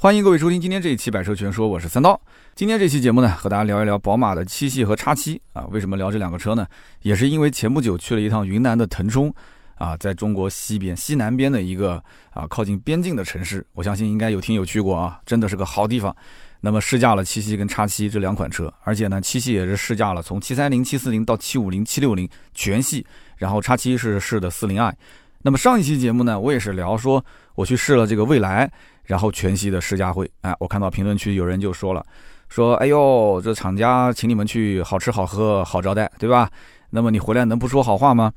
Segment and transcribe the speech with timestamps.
[0.00, 2.20] 欢迎各位收听今天这一期《百车全说》，我是三刀。
[2.54, 5.66] 今天这期节目呢，和大家聊一聊宝马的七系和叉七啊。
[5.72, 6.64] 为什么聊这两个车呢？
[7.02, 9.34] 也是因为前不久去了一趟云南的腾冲
[9.74, 12.00] 啊，在中国西边西南边的一个
[12.30, 16.14] 啊靠近边境的城市，我相信应该有听友去过啊，真的是个好地方。
[16.60, 23.04] 那么试驾了七系跟叉七这两款车，而且呢，七系也是试驾了从七三零、七四零到七五零、七六零全系，
[23.36, 24.96] 然后叉七是试的四零 i。
[25.42, 27.24] 那么上一期节目呢，我也是聊说
[27.54, 28.70] 我去试了这个蔚来。
[29.04, 32.04] 然后全系的试驾会，哎，我看到评论区有人就说了，
[32.50, 36.50] 说，哎呦，这厂家请你们去好吃好喝好招待，对吧？
[36.90, 38.30] 那么你回来能不说好话吗？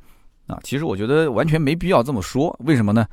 [0.47, 3.05] 啊，其实我觉得完全没必要这么说，为什么呢？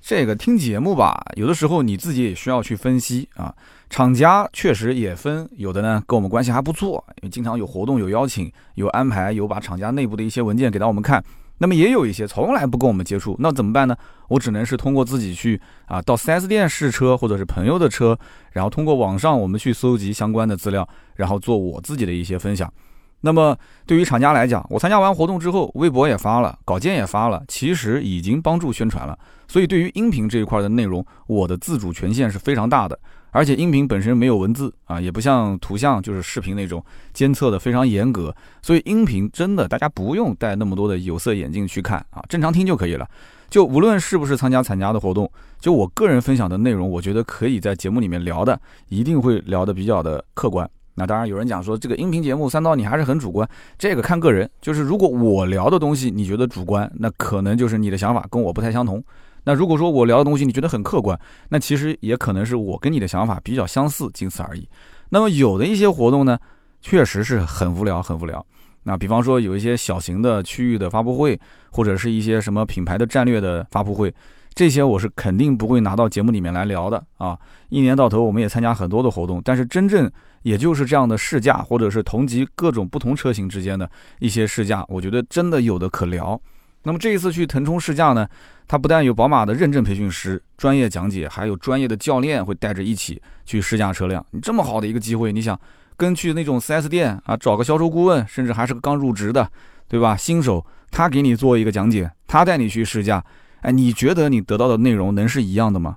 [0.00, 3.54] 这个听节目吧，有的时候你自己也需要去分析啊。
[3.88, 11.22] 厂家确实也分，有的呢跟我们关系还不错，经常有活动、有邀请、有安排、有把厂家内部的一些文件给到我们看。
[11.58, 13.96] 那么也有一些从来不跟我们接触，那怎么办呢？
[14.28, 18.18] 我只能是通过自己去啊，到 4S 店试车，或者是朋友的车，
[18.52, 22.72] 然后通过网上我们去搜集相关的资料，然后做我自己的一些分享。
[23.20, 29.18] 那么对于厂家来讲，我参加完活动之后，微博也发了，稿件也发了，其实已经帮助宣传了。
[29.48, 32.98] 所以对于音频这一块的内容，我的自主权限是非常大的。
[33.34, 36.82] 而且音频本身没有文字啊，也不像图像就是视频那种
[37.12, 38.32] 监测的非常严格，
[38.62, 43.04] 所以音频真的大家不用戴那么多的有色眼镜去看啊，正常听就可以了。
[43.50, 50.68] 就无论是不是参加参加的活动，就我个人分享的内容，我觉得可以在节目里面聊的，一定会聊的比较的客观。
[50.94, 54.48] 那当然有人讲说这个音频节目三刀你还是很主观，这个看个人。
[54.60, 59.02] 就是如果我聊的东西你觉得主观，那可能就是你的想法跟我不太相同。
[59.44, 64.68] 那如果说我聊的东西你觉得很客观，那其实也可能是我跟你的想法比较相似，仅此而已。
[65.10, 66.38] 那么有的一些活动呢，
[66.80, 68.44] 确实是很无聊，很无聊。
[68.84, 71.38] 那比方说有一些小型的区域的发布会，
[71.70, 74.12] 或者是一些什么品牌的战略的发布会，
[74.54, 77.38] 这些我是肯定不会拿到节目里面来聊的啊。
[77.68, 80.10] 一年到头我们也参加很多的活动，但是真正
[80.42, 86.38] 也就是这样的试驾，或者是同级各种不同车型之间的一些试驾，我觉得真的有的可聊。
[86.86, 88.28] 那么这一次去腾冲试驾呢，
[88.68, 94.24] 它不但有宝马的认证培训师专业讲解，还有专业的教练会带着一起去试驾车辆。
[94.30, 95.58] 你这么好的一个机会，你想
[95.96, 99.50] 跟去那种 4S 店啊，找个销售顾问，甚至还是个刚入职的，
[99.88, 100.14] 对吧？
[100.14, 103.24] 新手他给你做一个讲解，他带你去试驾，
[103.62, 105.96] 哎，你觉得你得到的内容能是一样的吗？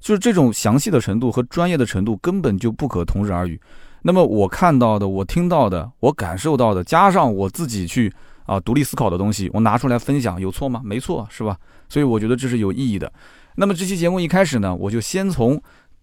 [0.00, 3.58] 就是这种详细的程度和专业的程度根本就不可同日而语。
[4.02, 8.12] 那么我看到的，我听到的，我感受到的，加上我自己去。
[8.46, 10.80] 啊，独立思考的东西，我拿出来分享，有错吗？
[10.84, 11.58] 没错，是吧？
[11.88, 13.12] 所以我觉得这是有意义的。
[13.56, 15.60] 那么这期节目一开始呢，我就先从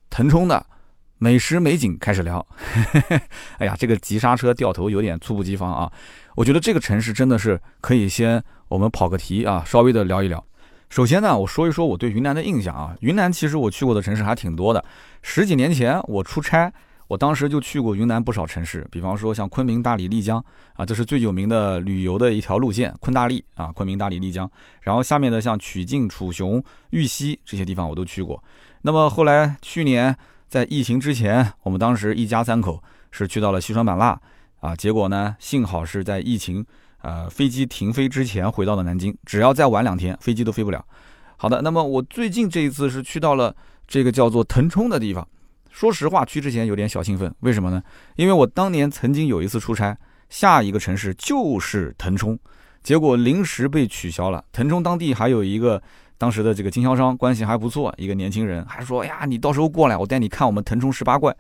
[0.09, 0.66] 腾冲的
[1.18, 2.46] 美食美景开始聊。
[3.59, 5.92] 哎呀，这个急刹车掉头有点猝不及防啊！
[6.36, 10.44] 我觉得这个城市真的是可以先我们跑个题啊，稍微的聊一聊。
[10.90, 12.96] 首先呢，我说一说我对云南的印象啊。
[13.00, 14.84] 云南其实我去过的城市还挺多的。
[15.22, 16.72] 十几年前我出差。
[17.13, 20.44] 我当时就去过云南不少城市，比方说像昆明、大理、丽江
[20.74, 24.50] 啊，这是最有名的旅游的一条路线，昆大丽啊，昆明、大理、丽江。
[24.81, 28.44] 然后下面的像曲靖、楚雄、玉溪这些地方我都去过。
[28.81, 32.81] 那么后来去年在疫情之前，我们当时一家三口
[33.12, 34.19] 是去到了西双版纳
[34.62, 36.66] 啊，结果呢，幸好是在疫情
[37.03, 40.84] 呃飞机停飞之前回到了南京，只要再晚两天，飞机都飞不了。
[41.38, 43.56] 好的，那么我最近这一次是去到了
[43.88, 45.28] 这个叫做腾冲的地方。
[45.73, 47.81] 说实话，去之前有点小兴奋，为什么呢？
[48.16, 49.97] 因为我当年曾经有一次出差，
[50.29, 52.38] 下一个城市就是腾冲，
[52.84, 54.45] 结果临时被取消了。
[54.51, 55.81] 腾冲当地还有一个
[56.19, 61.35] 当时的这个经销商关系还不错，一个年轻人还说：“哎呀，你到时候过来，我带你看我们腾冲十八怪。”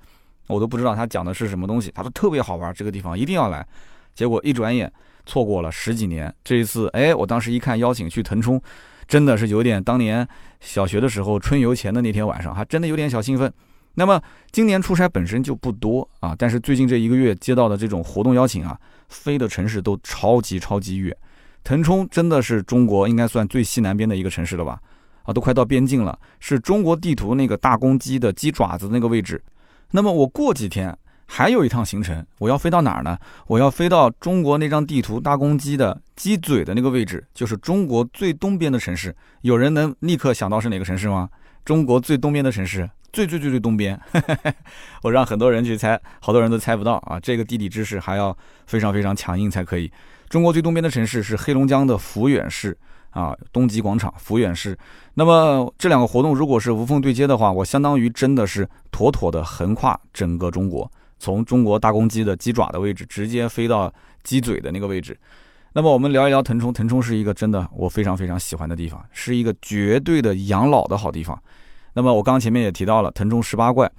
[0.47, 3.65] 我都不知道他讲的是什么东西，他说特别好玩，这个地方一定要来。
[4.13, 4.91] 结果一转眼
[5.25, 8.61] 错过了十几年，这一次，哎，我当时一看邀请去腾冲，
[9.07, 10.27] 真的是有点当年
[10.59, 13.51] 小学的时候春游前的那天晚上，还真的有点小兴奋。
[13.95, 14.21] 那么
[14.51, 18.77] 今年出差本身就不多啊，但是最近这一个月接到的这种活动邀请啊，
[19.09, 21.15] 飞的城市都超级超级远。
[21.63, 24.79] 腾冲真的是中国应该算最西南边的一个城市了吧？
[25.23, 29.41] 啊，都快到边境了，是中国地图那个大公鸡的鸡爪子那个位置。
[29.91, 33.17] 那么我过几天还有一趟行程，我要飞到哪儿呢？
[33.47, 39.15] 我要飞到中国那张地图大公鸡的鸡嘴的那个位置，就是中国最东边的城市。
[39.41, 41.29] 有人能立刻想到是哪个城市吗？
[41.63, 42.89] 中国最东边的城市。
[43.11, 43.99] 最最最最东边，
[45.03, 47.19] 我让很多人去猜，好多人都猜不到啊！
[47.19, 49.91] 这个地理知识还要非常非常强硬才可以。
[50.29, 52.75] 中国最东边的城市是黑龙江的抚远市
[53.11, 54.75] 啊，东极广场抚远市。
[55.13, 63.93] 那么这两个活动如果是无缝对接的话，我相当于真的是妥妥的横跨整个中国，从中国大公鸡的鸡爪的位置直接飞到
[64.23, 65.15] 鸡嘴的那个位置。
[65.75, 71.37] 那么我们聊一聊腾冲，腾冲是一个真的我非常非常喜欢的地方，是一个绝对的养老的好地方。
[71.93, 73.91] 那么我刚刚前面也提到了腾冲十八怪，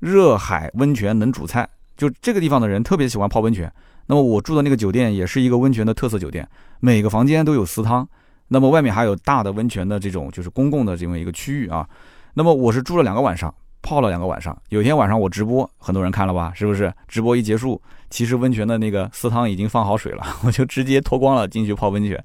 [0.00, 3.72] 热海温泉能煮菜，就这个地方的人特别喜欢泡温泉。
[4.06, 6.48] 那么我住的那个酒店也是一个温泉的特色酒店，
[6.80, 8.08] 每个房间都有私汤，
[8.48, 11.88] 那么外面还有大的温泉的这种就是公共的这么一个区域啊。
[12.34, 14.56] 那么我是住了两个晚上，泡了两个晚上。
[14.70, 16.52] 有一天晚上我直播，很多人看了吧？
[16.56, 16.92] 是不是？
[17.06, 22.22] 直播一结束，其实温泉的那个私汤已经放好水了， 我就直接脱光了进去泡温泉。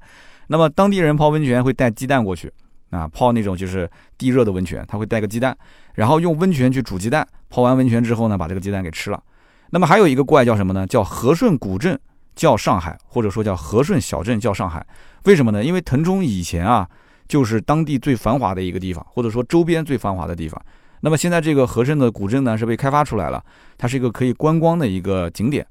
[0.48, 2.52] 那么当地人泡温泉会带鸡蛋过去
[2.90, 5.56] 啊，泡那种就是地热的温泉，他会带个鸡蛋，
[5.94, 7.26] 然后用温泉去煮鸡蛋。
[7.48, 9.22] 泡完温泉之后呢，把这个鸡蛋给吃了。
[9.70, 10.86] 那么还有一个怪叫什么呢？
[10.86, 11.98] 叫和顺古镇
[12.34, 14.84] 叫上海，或者说叫和顺小镇叫上海。
[15.24, 15.64] 为什么呢？
[15.64, 16.88] 因为腾冲以前啊，
[17.26, 20.60] 就是当地最繁华的一个地方，或者说周边最繁华的地方。
[21.00, 23.44] 那么现在这个和顺的古镇呢，是被开发出来了，
[23.76, 25.66] 它是一个可以观光的一个景点。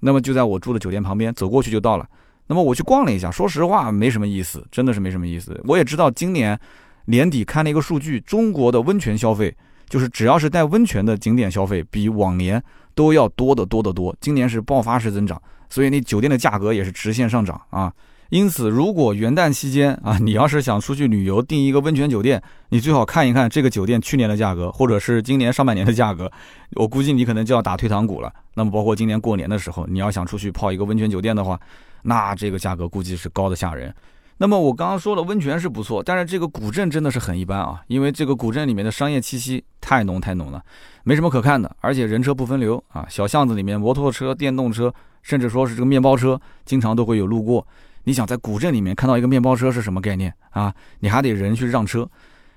[0.00, 2.06] 那么就在我住的酒店旁边，走过去就到了。
[2.46, 5.60] 那么我去逛了一下，说实话没什么意思，真的是没什么意思。
[5.66, 6.58] 我也知道今年
[7.04, 9.56] 年底看了一个数据，中国的温泉消费，
[9.88, 12.62] 就是只要是带温泉的景点消费，比往年。
[12.92, 17.90] 都要多得多得多，今年是爆发式增长，所以那酒店的价格也是直线上涨啊。
[18.30, 26.30] 因此，如果元旦期间啊，你要是想出去旅游，订一个温泉酒店，你最好看一看这个酒店去年的价格，或者是今年上半年的价格，
[26.76, 28.32] 我估计你可能就要打退堂鼓了。
[28.54, 31.58] 那么，包括今年过年的时候，你要想出去泡一个温泉酒店的话，
[32.02, 33.92] 那这个价格估计是高的吓人。
[34.38, 40.62] 那么我刚刚说了，温泉是不错，但是这个古镇真的是很一般啊，因为这个古镇里面的商业气息太浓太浓了，
[41.02, 47.66] 没什么可看的，而且人车不分流啊，小巷子里面摩托车、电动车，甚至说是这个面包车，经常都会有路过。
[48.04, 50.74] 你想在古镇里面看到一个面包车是什么概念啊？
[51.00, 52.08] 你还得人去让车。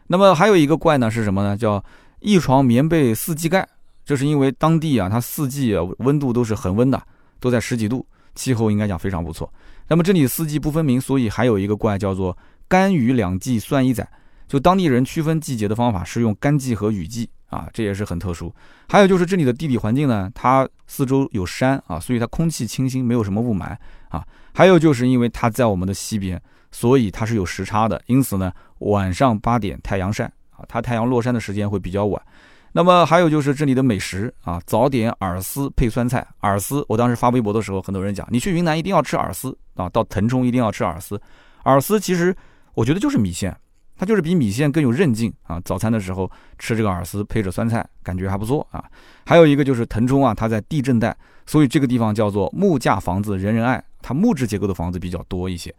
[0.07, 1.55] 那么还有一个怪呢是什么呢？
[1.55, 1.83] 叫
[2.19, 3.67] 一床棉被四季盖，
[4.05, 7.01] 这是因为当地啊，它四季啊温度都是恒温的，
[7.39, 8.05] 都在十几度，
[8.35, 9.51] 气候应该讲非常不错。
[9.87, 12.37] 那么这里四季不分明，所以还有一个怪叫做
[12.67, 14.07] 干雨两季算一载，
[14.47, 18.53] 就当地人区分季节的方法是用干季和雨季啊，这也是很特殊。
[18.87, 23.75] 还有就是这里的地理环境呢，它四周有山啊，所以它空气清新，没有什么雾霾
[24.17, 24.25] 啊。
[24.53, 32.21] 还有就是因为它在我们的西边，所以它是有时差的，因此呢，晚上八点太阳晒啊，它太阳落山的时间会比较晚。
[32.71, 36.25] 那么还有就是这里的美食啊，早点饵丝配酸菜。
[36.41, 41.19] 饵丝，我当时发微博的时候，很多人讲，你去云南一定要吃饵丝啊，到腾冲一定要吃饵丝。
[41.63, 42.35] 饵丝其实
[42.73, 43.55] 我觉得就是米线，
[43.97, 45.59] 它就是比米线更有韧劲啊。
[45.65, 48.83] 早餐的时候吃这个饵丝配着酸菜，感觉还不错啊。
[49.25, 55.73] 还有一个就是腾冲啊，它在地震带，所以这个地方叫做木架房子人人爱，它木质结构的房子比较多一些。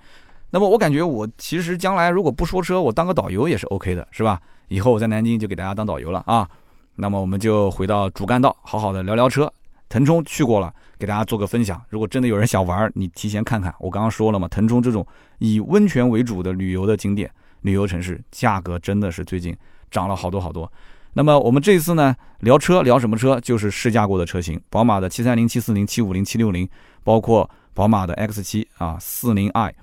[0.51, 4.41] 那么我感觉我其实将来如果不说车，我当个导游也是 OK 的，是吧？
[4.69, 6.49] 以后我在南京就给大家当导游了啊。
[6.97, 9.53] 那么我们就回到主干道，好好的聊聊车。
[9.87, 11.81] 腾冲去过了，给大家做个分享。
[11.89, 13.73] 如果真的有人想玩，你提前看看。
[13.79, 15.07] 我刚刚说了嘛，腾冲这种
[15.39, 17.31] 以温泉为主的旅游的景点、
[17.65, 19.55] 旅游城市，价格真的是最近
[19.91, 20.73] 涨了好多好多。
[21.13, 23.39] 那么我们这次呢，聊车聊什么车？
[23.41, 26.67] 就是试驾过的车型，宝马的七三零、七四零、七五零、七六零，
[27.03, 29.75] 包括宝马的 X 七啊、四零 i。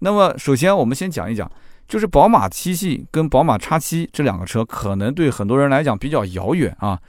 [0.00, 1.50] 那么首先我们先讲一讲。
[1.88, 7.00] 就是宝马七系跟宝马 X 七这两个车，可能对很多人来讲比较遥远啊。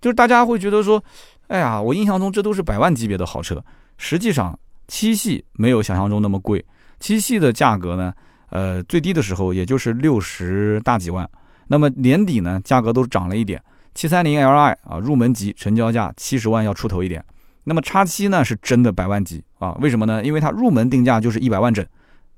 [0.00, 1.04] 就是大家会觉得说，
[1.48, 3.62] 哎呀，我印象中这都是百万级别的好车。
[3.98, 4.58] 实际上，
[4.88, 6.64] 七系没有想象中那么贵。
[6.98, 8.10] 七系的价格呢，
[8.50, 11.28] 呃，最低的时候也就是六十大几万。
[11.68, 13.62] 那么年底呢，价格都涨了一点。
[13.94, 17.24] 七三零 Li 啊，入门级成交价七十万要出头一点。
[17.64, 19.72] 那么叉七呢，是真的百万级啊？
[19.80, 20.22] 为什么呢？
[20.24, 21.84] 因为它入门定价就是一百万整。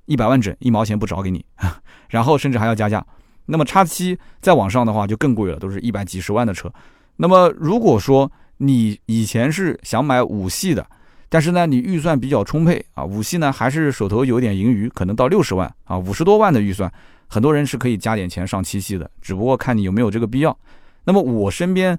[0.07, 1.45] 一百万整，一毛钱不找给你，
[2.09, 3.05] 然后甚至还要加价。
[3.45, 6.73] 那么叉七再往上的话就更贵了，都是一百几十万的车。
[7.17, 10.87] 那么如果说你以前是想买五系的，
[11.29, 16.91] 但是呢你预算比较充沛啊，五系呢还是手头有点盈余，可能到六十万啊，五十多万的预算，
[17.27, 20.57] 很多人是可以加点钱上七系的，只不过看你有没有这个必要。
[21.05, 21.99] 那么我身边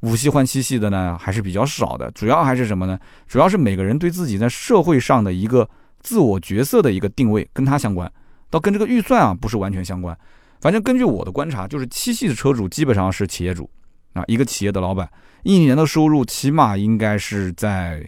[0.00, 2.98] 五系换七系的呢还是比较少的，主要还是什么呢？
[3.26, 5.68] 主要是每个人对自己在社会上的一个。
[6.02, 8.10] 自我角色的一个定位跟它相关，
[8.48, 10.16] 倒跟这个预算啊不是完全相关。
[10.58, 13.68] 反正根据我的观察，就是七系的车主基本上是企业主
[14.14, 15.06] 啊，一个企业的老板，
[15.42, 18.02] 一年的收入起码应该是在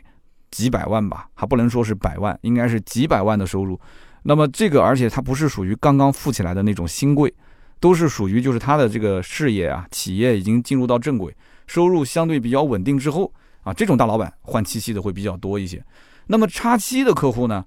[0.53, 3.81] 几百万吧，还不能说是百万，应该是几百万的收入。
[4.23, 7.35] 那么这个，而且它不是属于刚刚富起来的那种新贵，
[7.81, 11.35] 都是属于就是他的这个事业啊，企业已经进入到正轨，
[11.67, 13.33] 收入相对比较稳定之后
[13.63, 15.85] 啊，这种大老板换七系的会比较多一些。
[16.29, 17.65] 那么叉七的客户呢？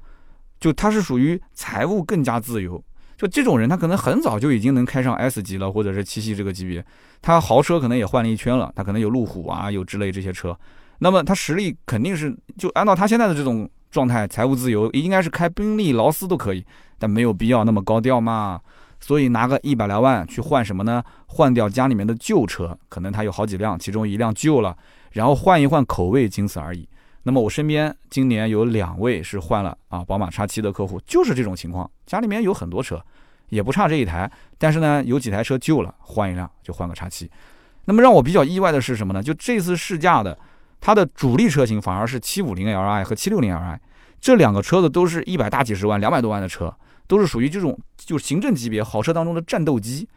[0.57, 2.81] 就他是属于财务更加自由，
[3.17, 6.83] 就这种人，他可能很早就已经能开上 S 级了，或者是七系这个级别，
[7.21, 10.57] 他豪车可能也换了一圈了，他可能有路虎啊，有之类这些车，
[10.99, 16.65] 那么他实力肯定是就按照他现在的这种状态，财务自由应该是开宾利、劳斯都可以，
[16.97, 18.59] 但没有必要那么高调嘛。
[19.01, 21.03] 所以拿个一百来万去换什么呢？
[21.27, 24.75] 换掉家里面的旧车，可能他有好几辆，其中一辆旧了，
[25.11, 26.87] 然后换一换口味，仅此而已。
[27.23, 32.99] 那么我身边今年有两位是换了啊宝马叉七的客户，就是这种情况，家里面有很多车，
[33.49, 37.29] 也不差这一台，但是呢有几台车旧了，换一辆就换个叉七。
[37.83, 39.21] 那么让我比较意外的是什么呢？
[39.21, 40.35] 就这次试驾的，
[40.85, 43.77] 它的主力车型反而是七五零 Li 和七六零 Li，
[44.21, 46.71] 这两个车子都是一百大几十万、两百多万的车。
[47.07, 50.07] 都是属于这种就是行政级别好车当中的战斗机，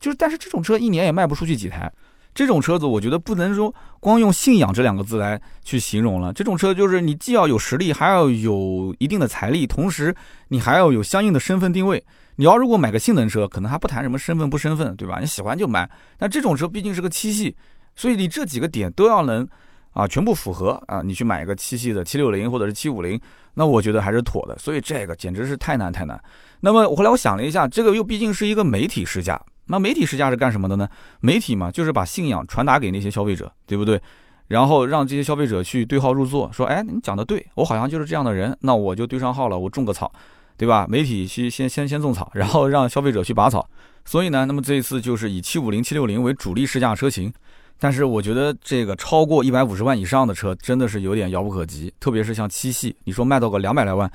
[0.00, 1.92] 就是但是这种车一年也卖不出去几台，
[2.34, 6.32] 这种车子我觉得不能说光用信仰这两个字来去形容了。
[6.32, 10.14] 这种车就是你既要有实力，还要有一定的财力，同时
[10.48, 12.04] 你还要有相应的身份定位。
[12.36, 15.20] 你要如果买个性能车，可能还不谈什么身份不身份，对吧？
[15.20, 15.88] 你喜欢就买。
[16.18, 17.54] 但这种车毕竟是个七系，
[17.96, 19.48] 所以你这几个点都要能
[19.94, 23.18] 啊全部符合啊，你去买一个七系的七六零或者是七五零。
[23.54, 26.22] 那我觉得还是妥的，所以这个简直是太难太难。
[26.60, 30.88] 那么我后来我想了一下，这个又毕竟是一个媒体试驾，那媒体试驾是干什么的呢？
[31.20, 34.00] 媒体嘛，就是把信仰传达给那些消费者，对不对？
[34.48, 40.12] 然后让这些消费者去对号入座，说，哎，你讲的对，我好像就是这样的人，那我就对上号了，我种个草，
[40.56, 40.84] 对吧？
[40.88, 43.64] 媒体去先先先种草，然后让消费者去拔草。
[44.04, 47.32] 所以呢，那么这一次就是以七五零、七六零为主力试驾车型。
[47.78, 54.10] 但是我觉得这个超过一百五十万以上的车真的是有点遥不可及，特别是像七系，你说卖到个两百来万，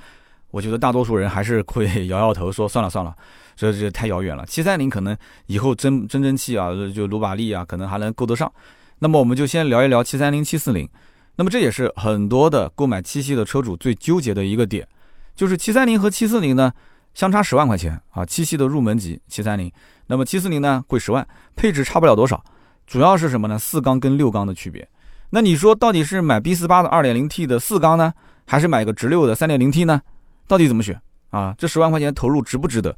[0.52, 3.14] 我觉得大多数人还是会摇摇头说算了算了，
[3.56, 4.46] 这这太遥远了。
[4.46, 5.16] 七三零可能
[5.48, 8.52] 以后真真真气啊，就鲁巴利啊，可能还能够得上。
[9.00, 10.90] 那么我们就先聊一聊七三零、七四零。
[11.36, 14.88] 那么这也是很多的购买七系的车主最纠结的一个点，
[15.36, 16.72] 就是七三零和七四零呢
[17.14, 19.72] 相差十万块钱啊，七系的入门级七三零，
[20.08, 21.26] 那么七四零呢贵十万，
[21.56, 22.44] 配置差不了多少。
[22.90, 23.60] 主要是什么呢？
[23.60, 24.86] 四缸跟六缸的区别。
[25.30, 28.12] 那你说到底是买 B 四八的二点零 T 的四缸呢，
[28.48, 30.02] 还是买个直六的三点零 T 呢？
[30.48, 31.54] 到底怎么选啊？
[31.56, 32.98] 这十万块钱投入值不值得？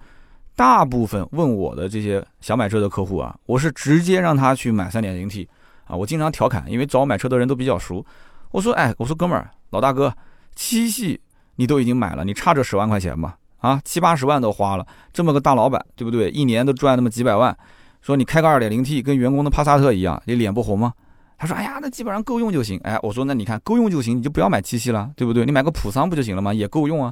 [0.55, 5.45] 大部分问我的这些想买车的客户啊，我是直接让他去买三点零 T
[5.83, 5.93] 啊。
[5.93, 8.05] 我经常调侃，因为找我买车的人都比较熟。
[8.51, 10.15] 我说，哎，我说哥们儿，老大哥，
[10.55, 11.19] 七系
[11.57, 13.33] 你都已经买了，你差这十万块钱吗？
[13.57, 16.29] 啊，七八十万都花了，这么个大老板，对不对？
[16.29, 17.53] 一年都赚那么几百万。
[18.01, 20.93] 说你开个二点零 T 跟员工的帕萨特一样，你脸不红吗？
[21.37, 22.79] 他说：哎呀，那基本上够用就行。
[22.83, 25.43] 哎，我说那你看够用就行，你就不要买七系了，对不对？
[25.43, 26.53] 你买个普桑不就行了吗？
[26.53, 27.11] 也够用啊。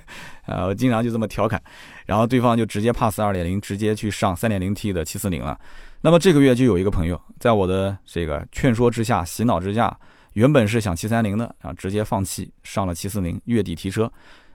[0.46, 1.60] 啊，我经常就这么调侃，
[2.06, 5.58] 然后对方就直接 pass 二点零，直接去上三点零 T 的七四零了。
[6.00, 9.94] 那么这个月就有一个朋友在我的这个劝说之下、洗脑之下，
[10.32, 14.10] 原本是想七三零的，然后直接放弃上了七四零，月底提车。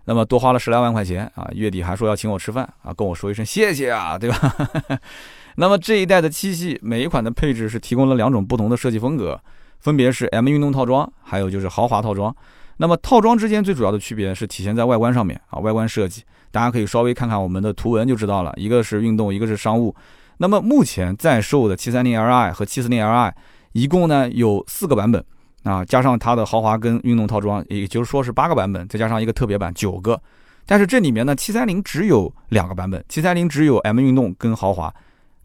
[0.06, 4.56] 那么多花了十来万块钱啊，月底还说要请我吃饭啊，跟我说一声谢谢啊，对吧？
[5.62, 9.40] 那么这一代的七系每一款的配置是提供了两种不同的设计风格，
[9.80, 12.36] 分别是 M 运动套装，还有就是豪华套装。
[12.78, 19.96] 那么套装之间最主要的区别是体现在外观上面啊，外观设计，大家可以稍微看看我们的图文就知道了，一个是运动，一个是商务。
[20.38, 23.32] 那么目前在售的七三零 Li 和七四零 Li
[23.74, 25.24] 一共呢有四个版本
[25.62, 30.20] 啊，加上它的豪华跟运动套装，也就是说是八个版本，再加上一个特别版九个。
[30.66, 34.92] 但是这里面呢，七三零只有两个版本，七三零只有 M 运动跟豪华。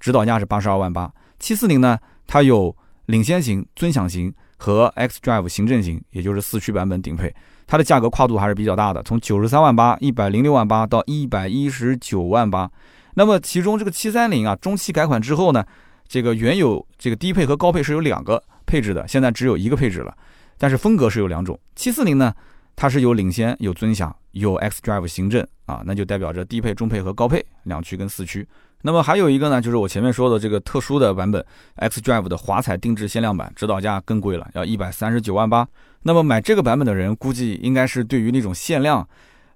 [0.01, 2.75] 指导价是八十二万八，七四零呢，它有
[3.07, 7.35] 领先型、尊享型和 X Drive 行政型，也就是四驱版本顶配，
[7.67, 12.71] 它的价格跨度还是比较大的，从九十三万八、一百零六万八到一百一十九万八。
[13.15, 15.65] 那么其中这个七三零啊，中期改款之后呢，
[16.07, 20.17] 这个原有这个低配和高配是有两个配置的，现在只有一个配置了，
[20.59, 21.59] 但是风格是有两种。
[21.75, 22.35] 七四零呢，
[22.75, 28.47] 它是有领先、有尊享、有 X Drive 行政啊，那就代表着低配、中配和高配两驱跟四驱。
[28.83, 31.45] 那么还有一个呢，就是我前面说的这个特殊的版本
[31.77, 35.67] ，X Drive 的华彩定制限量版，指导价更贵了，要一百三十九万八。
[36.03, 39.07] 那么买这个版本的人，估计应该是对于那种限量，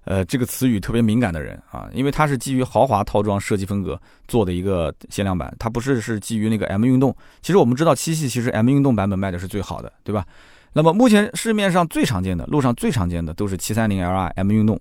[0.03, 3.97] 呃，这个词语特别敏感的人啊，因为它是基于豪华套装设计风格
[4.27, 7.15] 做的一个限量版，它不是是基于那个 M 运动。
[7.41, 10.25] 其实我们知道七系其实 M 运动版本卖的是最好的，对吧？
[10.73, 14.77] 那么目前市面上最常见的，路上最常见的都是七三零 Li M 运动。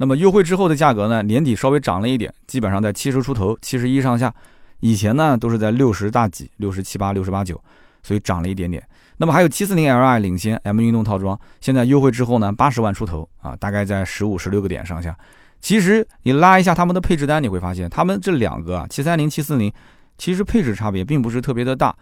[0.00, 1.22] 那么优惠之后的价格呢？
[1.22, 4.32] 年底稍微涨了一点，基本上在七十出头，七十一上下。
[4.80, 7.62] 以前呢都是在六十大几，六十七八、六十八九，
[8.02, 8.82] 所以涨了一点点。
[9.18, 15.14] 那么还有七四零 Li 领先 M 运动套装，现在优惠之后呢，八十万出头啊，大概在十五、十六个点上下。
[15.60, 19.70] 其实你拉一下他们的配置单，你会发现他们这两个啊，七三零、七四零，
[20.16, 21.94] 其实配置差别并不是特别的大，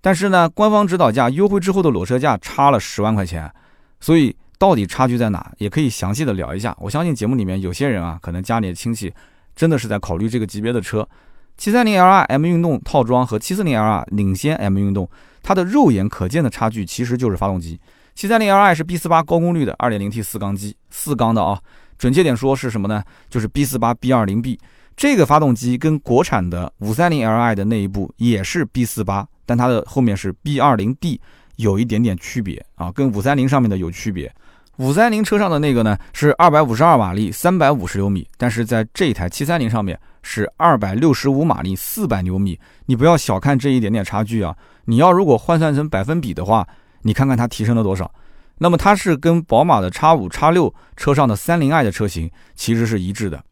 [0.00, 3.52] 但是呢，官方指导价优惠之后的裸车价差了十万块钱，
[3.98, 4.36] 所以。
[4.62, 5.52] 到底差距在哪？
[5.58, 6.72] 也可以详细的聊一下。
[6.78, 9.12] 我相信节目里面有些人啊，可能家里的亲戚
[9.56, 11.04] 真的是在考虑这个级别的车。
[11.56, 15.10] 七三零 L R M 运动套装和七四零 L R 领先 M 运动，
[15.42, 17.76] 它的肉眼可见的差距其实就是发动机。
[18.14, 21.60] 七三零 L I 是 B 四八高功率的二点零 T 四缸机，四缸的啊，
[21.98, 23.02] 准确点说是什么呢？
[23.28, 24.56] 就是 B 四八 B 二零 B
[24.96, 31.20] 这个发动机跟国产的五三零 Li 的那一部也是 B 四八，但它的后面是 B 二零 D，
[31.56, 34.32] 有一点点区别啊，跟五三零上面的有区别。
[34.78, 42.58] 五三零车上的那个呢是二百五十二马力，三百五十牛米，但是在这一台七三零上面是二百六十五马力，四百牛米。
[42.86, 44.56] 你不要小看这一点点差距啊！
[44.86, 46.66] 你要如果换算成百分比的话，
[47.02, 48.10] 你看看它提升了多少。
[48.58, 53.42] 那么它是跟宝马的 X 五、X 六车上的三零 i 的车型其实是一致的。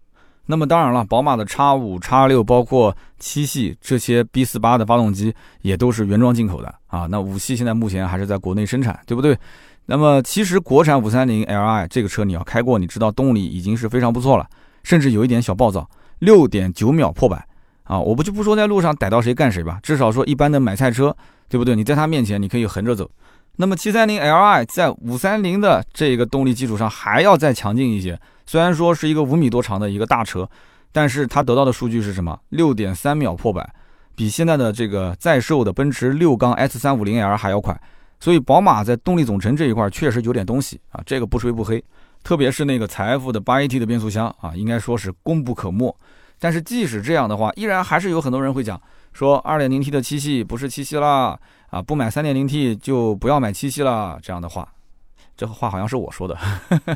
[0.46, 7.06] 那么当然了，宝马的 X 五、X 六包括七系这些 B 四八的发动机也都是原装进口的啊。
[7.10, 9.36] 那五系现在目前还是在国内生产，对不对？
[9.86, 14.46] 那么其实国产五三零 Li 这个车你要开过，你知道动力已经是非常不错了，
[14.82, 15.88] 甚至有一点小暴躁，
[16.20, 17.44] 六点九秒破百
[17.84, 17.98] 啊！
[17.98, 21.16] 我不就不说在路上逮到谁干谁吧，至少说一般的买菜车，
[21.48, 21.74] 对不对？
[21.74, 23.10] 你在它面前你可以横着走。
[23.56, 30.48] 那么七三零 Li 在五三零的这个动力基础上还要再强劲一些，虽然说是一个五米多长的一个大车，
[30.92, 32.38] 但是它得到的数据是什么？
[32.50, 33.68] 六点三秒破百，
[34.14, 37.78] 比现在的这个在售的奔驰六缸 S 三五零 L 还要快。
[38.20, 41.82] 所以宝马在动力总成这一块确实有点东西啊，这个不吹不黑，
[42.22, 45.94] 特别是那个财富的八 AT 的变速箱啊，应该说是功不可没。
[46.38, 48.80] 但是即使这样的话，依然还是有很多人会讲
[49.12, 51.38] 说，二点零 T 的七系不是七系啦，
[51.70, 54.68] 啊，不买三点零 T 就不要买七系了这样的话，
[55.36, 56.36] 这话好像是我说的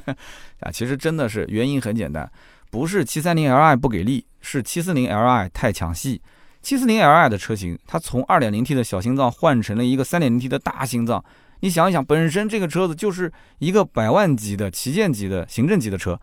[0.61, 2.31] 啊，其实真的是原因很简单，
[2.71, 6.21] 不是七三零 Li 不给力，是七四零 Li 太抢戏。
[6.65, 11.23] 七四零 Li 的车型，它从二点零 T 的小心脏换成了一个三点零 T 的大心脏。
[11.61, 16.19] 你想一想，本身这个车子就是一个百万级的旗舰级的行政级的车，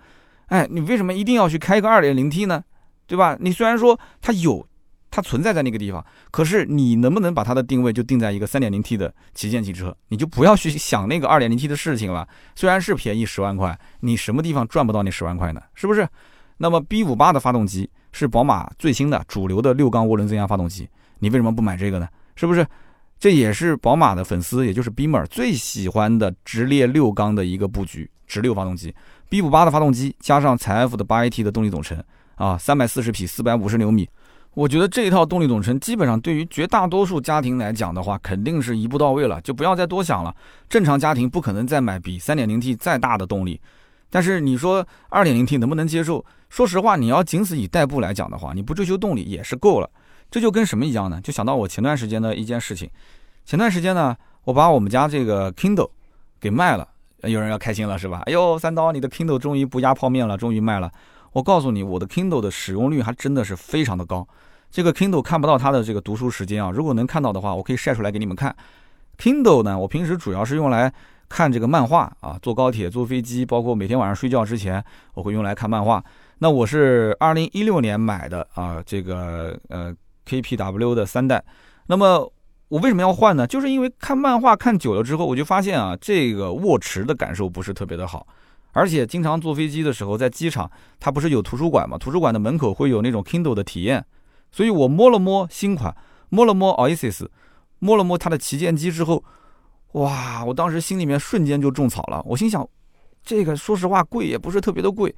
[0.47, 2.63] 哎，你为什么一定要去开个二点零 T 呢？
[3.05, 3.37] 对吧？
[3.39, 4.67] 你虽然说它有，
[5.11, 9.95] 它存在在那个地方，可是你能不能把它的定位就定在一个三点零 T 的旗舰级车？
[10.07, 12.27] 你就不要去想那个二点零 T 的事情了。
[12.55, 15.61] 虽然是便宜十万块，你什么地方赚不到那十万块呢？
[15.75, 16.07] 是不是？
[16.57, 17.87] 那么 B 五八的发动机。
[18.11, 20.87] 是宝马最新的主流的六缸涡轮增压发动机，
[21.19, 22.07] 你为什么不买这个呢？
[22.35, 22.65] 是不是？
[23.19, 28.91] 这也是宝马的粉丝，也就是 Beamer 最喜欢的直列六缸的一个布局，直六发动机
[29.29, 34.09] ，B 五八的发动机加上采埃孚的八 AT 的动力总成啊，三百四十匹，四百五十牛米，
[34.55, 40.35] 我觉得这一套动力总成基本上对于绝大多数家庭来讲的话，肯定是一步到位了，就不要再多想了。
[40.67, 43.61] 正常家庭不可能再买比三点零 T 再大的动力。
[44.09, 46.25] 但是你说二点零 T 能不能接受？
[46.51, 49.89] 说实话，你要仅此以代步来讲的话，你不追求动力也是够了。
[50.29, 51.17] 这就跟什么一样呢？
[51.21, 52.89] 就想到我前段时间的一件事情。
[53.45, 55.89] 前段时间呢，我把我们家这个 Kindle
[56.41, 56.85] 给卖了，
[57.21, 58.21] 有人要开心了是吧？
[58.25, 60.91] 哎呦，三刀，你的 Kindle 终于不压泡面了，终于卖了。
[61.31, 64.27] 我告诉你，我的 Kindle 的使用率还真的是非常的高。
[64.69, 68.53] 这个 Kindle 看不到它的这个读书时间啊，如果能看到的话，我可以晒出来给你们看。
[69.17, 70.93] Kindle 呢，我平时主要是用来。
[71.33, 74.83] 看这个漫画啊，坐高铁、坐飞机，包括每天晚上睡觉之前，
[75.13, 76.03] 我会用来看漫画。
[76.43, 79.95] 那我是二零一六年买的啊，这个呃
[80.27, 81.43] KPW 的三代。
[81.85, 82.33] 那么
[82.67, 83.45] 我为什么要换呢？
[83.45, 88.25] 就是因为看漫画看久了之后，我就发现啊，这个握持的感受不是特别的好，
[88.71, 91.95] 而且经常坐飞机的时候，在机场它不是有图书馆嘛？
[91.95, 94.03] 图书馆的门口会有那种 Kindle 的体验，
[94.51, 95.95] 所以我摸了摸新款，
[96.29, 97.27] 摸了摸 Oasis，
[97.77, 99.23] 摸了摸它的旗舰机之后。
[99.91, 100.43] 哇！
[100.43, 102.19] 我当时心里面瞬间就种草了。
[102.25, 102.67] 我心想，
[103.21, 105.13] 这个说实话贵也不是特别的贵，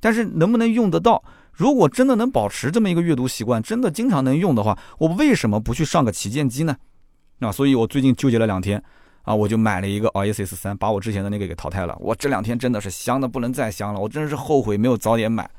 [0.00, 1.22] 但是能不能用得到？
[1.52, 6.76] 如果真的能保持这么一个阅读习惯，真的经常能用的话，我为什么不去上个旗舰机呢？
[7.40, 8.82] 啊，所以我最近纠结了两天，
[9.22, 11.96] 啊，我就买了一个 oss 三，把我之前的那个给淘汰了。
[11.98, 15.50] 我这两天真的是香的不能再香了，我真的是后悔没有早点买。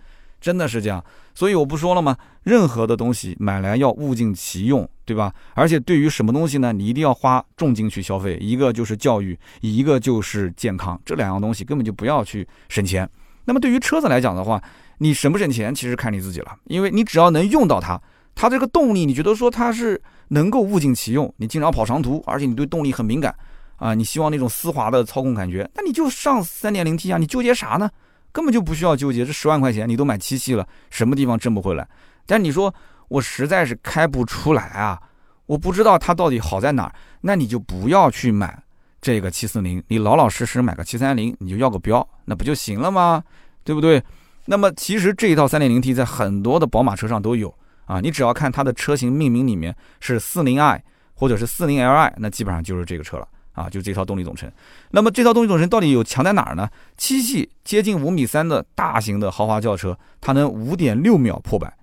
[0.41, 1.03] 真的是这样，
[1.35, 2.15] 所以我不说了吗？
[2.43, 5.33] 任何的东西买来要物尽其用，对吧？
[5.53, 6.71] 而且对于什么东西呢？
[6.71, 8.37] 你一定要花重金去消费。
[8.39, 13.09] 一个就是教育，一个就是健康，这两样东西根本就不要去省钱。
[13.49, 14.61] 那么对于车子来讲的话，
[14.99, 17.99] 你省不省钱其实看你自己了，因为你只要能用到它，
[18.35, 23.35] 它这个动力你觉得说它是能够物尽其用，你经常跑长途，而且你对动力很敏感
[23.77, 27.89] 啊，你希望那种丝滑的操控感觉，那你就上三点零 T 啊，你纠结啥呢？
[28.31, 31.87] 根本就不需要纠结，这十万块钱你都买七系了，什么地方挣不回来？
[32.27, 32.71] 但你说
[33.07, 35.01] 我实在是开不出来啊，
[35.47, 38.61] 我不知道它到底好在哪儿，那你就不要去买
[39.01, 43.23] 这个七四零，你老老实实买个七三零，你就要个标，那不就行了吗？
[43.63, 44.03] 对不对？
[44.45, 47.53] 那么其实这一套三点零 T 在很多的宝马车上都有
[47.85, 50.83] 啊，你只要看它的车型命名里面是四零 i
[51.13, 53.27] 或者是四零 Li，那基本上就是这个车了。
[53.53, 54.49] 啊，就这套动力总成，
[54.89, 56.69] 那么这套动力总成到底有强在哪儿呢？
[56.95, 61.75] 七系接近五米三的大型的豪华轿车，它能五点六秒破百，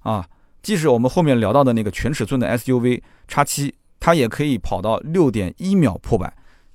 [0.00, 0.26] 啊，
[0.62, 6.30] 即使我们后面聊到的那个全尺寸的 SUV 叉七，它也可以跑到六点一秒破百，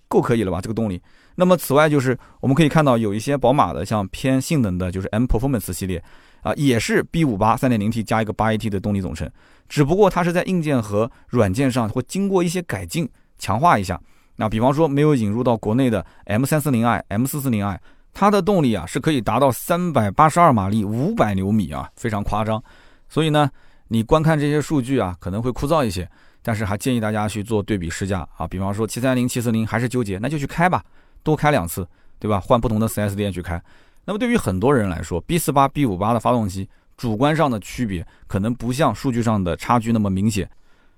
[0.07, 0.59] 够可以了吧？
[0.61, 1.01] 这个动力。
[1.35, 6.03] 那么此外就是我们可以看到有一些宝马的像偏性能的，就是 M Performance 系列，
[6.41, 9.29] 啊，也是 B 五八三点零 T 加一个八 AT 的动力总成，
[9.69, 13.99] 只不过它是在硬件和软件上会经过一些改进，强化一下。
[14.37, 17.79] 那比方说没有引入到国内的 M 三四零 i、M 四四零 i，
[18.13, 22.63] 它的动力啊是可以达到三百八十二马力、五百牛米啊，非常夸张。
[23.09, 23.49] 所以呢，
[23.89, 26.09] 你观看这些数据啊，可能会枯燥一些，
[26.47, 28.47] 但是还建议大家去做对比试驾啊。
[28.47, 30.81] 比方说七三零、七四零还是纠结，那就去开吧，
[31.23, 31.85] 多开两次，
[32.19, 32.39] 对吧？
[32.39, 33.61] 换不同的 4S 店去开。
[34.05, 40.49] 那么对于很多人来说，B 四八、B 五八的发动机主观上的区别可能不像数据上的差距那么明显，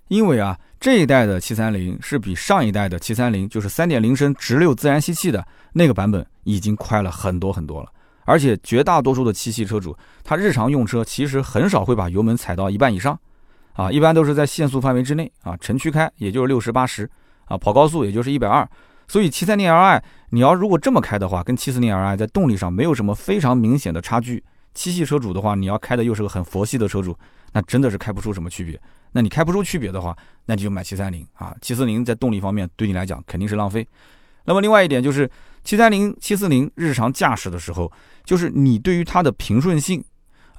[0.09, 7.89] 因为啊，这一代的七三零是比上一代的七三零，就是三点零升直六自然吸气的那个版本已经快了很多很多了。
[8.25, 13.19] 而且绝大多数的七系车主，他日常用车其实很少会把油门踩到一半以上，
[13.79, 17.09] 啊，一般都是在限速范围之内啊，城区开也就是六十八十，
[17.45, 18.67] 啊，跑高速也就是一百二。
[19.07, 24.43] 所以七三零 Li 你要如果这么开的话，跟七四零 Li 在动力上没有什么非常明显的差距。
[24.73, 27.17] 七系车主的话，你要开的又是个很佛系的车主，
[27.53, 28.77] 那真的是开不出什么区别。
[29.13, 30.13] 那你开不出区别的话，
[30.45, 31.55] 那你就买七三零啊。
[31.61, 33.87] 七四零在动力方面对你来讲肯定是浪费。
[34.43, 35.29] 那么另外一点就是
[35.63, 37.89] 七三零、七四零日常驾驶的时候，
[38.25, 40.03] 就是你对于它的平顺性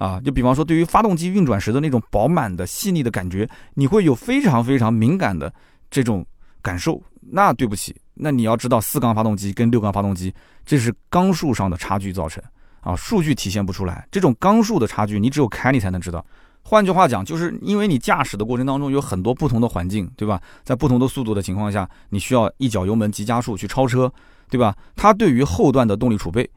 [0.01, 5.53] 啊，就比方说对于发动机运转时的那种饱满的细腻的感觉，你会有非常非常敏感的
[5.91, 6.25] 这种
[6.63, 7.01] 感受。
[7.21, 7.95] 那对不起。
[8.15, 10.35] 那你要知道，四缸发动机跟六缸发动机，
[10.65, 12.43] 这是缸数上的差距造成
[12.81, 14.09] 啊，数据体现不出来。
[14.11, 16.25] 这种缸数的差距，你只有开你才能知道。
[16.63, 20.41] 换句话讲，就是因为你驾驶的过程当中有很多不同的环境，对吧？
[20.65, 24.11] 在不同的速度的情况下，你需要一脚油门急加速去超车，
[24.49, 24.75] 对吧？
[24.97, 26.49] 它对于后段的动力储备，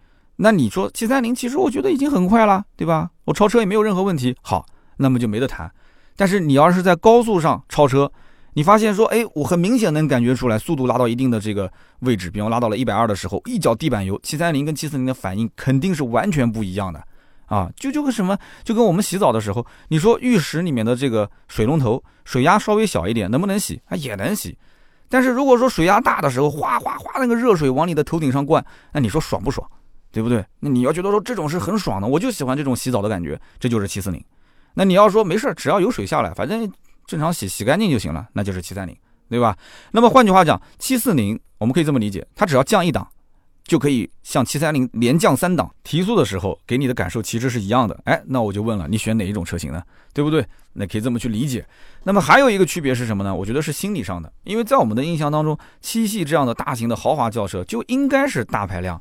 [0.43, 3.09] 那你说七三零，其实我觉得已经很快了，对吧？
[3.23, 4.65] 我超车也没有任何问题，好，
[4.97, 5.71] 那么就没得谈。
[6.17, 8.11] 但是你要是在高速上超车，
[8.51, 17.01] 你发现说，哎，我很明显能感觉出来，速度拉到一定的这个位置，比方拉到了一百二的时候，一脚地板油，七三零跟七四零的反应肯定是完全不一样的
[17.45, 17.71] 啊！
[17.77, 23.81] 就就跟什么，就跟我们洗澡的时候，你说浴室里面的这个水龙头水压稍微小一点，能不能洗？
[23.85, 24.57] 啊，也能洗。
[25.07, 29.65] 但是如果说水压大的时候，哗哗哗那个热水往你的头顶上灌，那你说爽不爽？
[30.13, 30.45] 对不对？
[30.61, 34.23] 那你要觉得说这种是很爽的，我就喜欢这种洗澡的感觉，这就是七四零。
[34.75, 36.71] 那你要说没事儿，只要有水下来，反正。
[37.05, 38.95] 正常洗洗干净就行了，那就是七三零，
[39.29, 39.57] 对吧？
[39.91, 43.05] 那么换句话讲，七四零我们可以这么理解，它只要降一档，
[43.65, 47.99] 就可以像七三零连降三档，提速的时候给你的感受其实是一样的。
[48.05, 49.83] 哎，那我就问了，你选哪一种车型呢？
[50.13, 50.47] 对不对？
[50.71, 51.65] 那可以这么去理解。
[52.05, 53.35] 那么还有一个区别是什么呢？
[53.35, 58.99] 我觉得是心理上的，因为在我们的印象当中，七系这样的大型的豪华轿车就应该是大排量，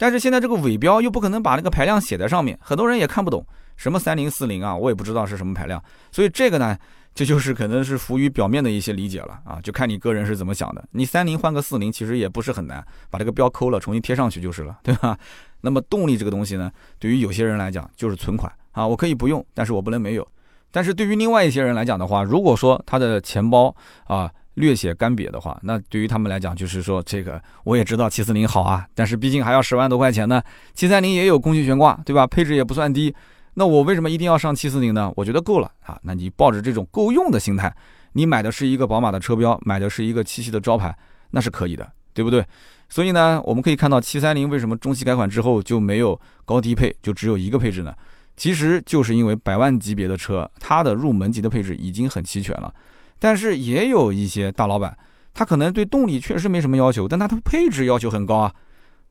[0.00, 3.44] 但是现在这个尾标又不可能把那个排量写在上面，很多人也看不懂
[3.76, 6.74] 什么三零四零啊，我也不知道是什么排量，所以这个呢。
[7.12, 10.88] 这就是可能是浮于表面的一些理解了啊，就看你个人是怎么想的。
[10.92, 15.18] 你三零换个四零其实也不是很难，把这个标抠了，重新贴上去就是了，对吧？
[15.62, 20.26] 那么动力这个东西呢，对于有些人来讲就是存款啊，我可以不用，但是我不能没有。
[20.70, 24.30] 但是对于另外一些人来讲的话，如果说他的钱包啊
[24.60, 30.40] 略显干瘪的话，那对于他们来讲就是说这个我也知道七四零好啊，但是毕竟还要十万多块钱呢，
[30.74, 32.26] 七三零也有空气悬挂，对吧？
[32.26, 33.12] 配置也不算低。
[33.54, 35.12] 那我为什么一定要上七四零呢？
[35.16, 35.98] 我觉得够了啊。
[36.04, 37.74] 那你抱着这种够用的心态，
[38.12, 40.96] 你买的是一个宝马的车标，买的是一个七系的招牌，
[41.30, 42.44] 那是可以的，对不对？
[42.88, 47.92] 所以呢，我们可以看到七三零为什么中期改款之后就没有高低配，就只有一个配置呢？
[48.36, 52.72] 其实就是因为百万级别的车，它的入门级的配置已经很齐全了。
[53.20, 54.98] 但是也有一些大老板，
[55.32, 58.52] 他可能对动力确实没什么要求，但他的配置要求很高啊。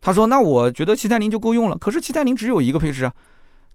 [0.02, 3.14] 他说：“那我觉得七三零就够用了。”可是七三零只有一个配置啊。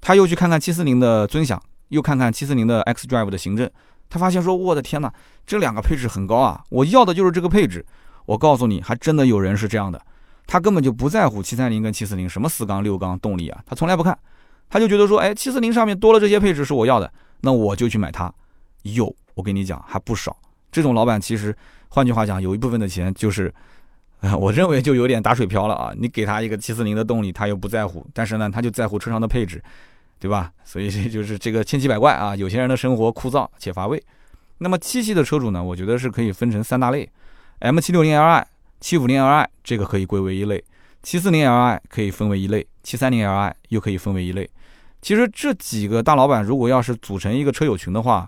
[0.00, 3.70] 他又去看看七四零的尊享，又看看七四零的 X Drive 的行政，
[4.10, 5.10] 他发现说：“我的天哪，
[5.46, 6.62] 这两个配置很高啊！
[6.68, 7.84] 我要的就是这个配置。”
[8.26, 10.00] 我告诉你，还真的有人是这样的，
[10.46, 14.18] 他根本就不在乎七三零跟七四零什么四缸六缸动力啊，他从来不看，
[14.68, 18.32] 他就觉得说：“哎，七四零上面多了这些配置是我要的，那我就去买它。”
[18.82, 20.36] 有，我跟你讲还不少。
[20.72, 21.56] 这种老板其实，
[21.88, 23.52] 换句话讲，有一部分的钱就是，
[24.38, 25.92] 我认为就有点打水漂了啊！
[25.96, 29.62] 你给他一个七四零的动力，他又不在乎，但是呢，他就在乎车上的配置。
[30.20, 30.50] 对吧？
[30.64, 32.34] 所以这就是这个千奇百怪啊！
[32.34, 34.02] 有些人的生活枯燥且乏味。
[34.56, 35.62] 那么七系的车主呢？
[35.62, 37.06] 我觉得是可以分成三大类
[37.58, 38.44] ：M 七六零 Li、
[38.80, 40.64] 七五零 Li 这个可以归为一类，
[41.02, 44.48] 七四零 Li 可以分为一类，七三零 Li 又可以分为一类。
[45.02, 48.26] 其实这几个大老板如果要是组成一个车友群的话，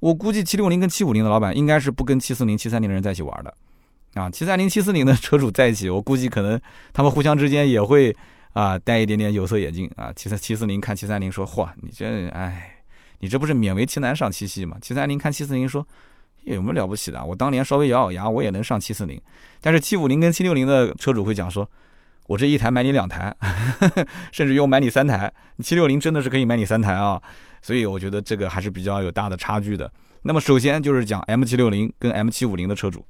[0.00, 3.54] 我估计七六零跟七五零的老板应该是不跟七四零、七三零的人在一起玩的
[4.14, 4.30] 啊。
[4.30, 6.60] 七三零、七四零的车主在一起，我估计可能
[6.92, 8.16] 他们互相之间也会。
[8.56, 12.74] 啊，戴一点点有色眼镜啊，七三七四零看七三零说，嚯，你这，哎，
[13.18, 14.78] 你这不是勉为其难上七系吗？
[14.80, 15.86] 七三零看七四零说，
[16.44, 17.22] 有什么了不起的？
[17.22, 19.20] 我当年稍微咬咬牙，我也能上七四零。
[19.60, 21.68] 但是七五零跟七六零的车主会讲说，
[22.28, 23.34] 我这一台买你两台，
[24.32, 25.32] 甚至用买你三台。
[25.62, 27.20] 七六零真的是可以买你三台啊，
[27.62, 29.90] 所以我觉得这个还是比较有大的差距的。
[30.22, 33.06] 那么首先就是讲 M 七六零跟 M 七五零的车主，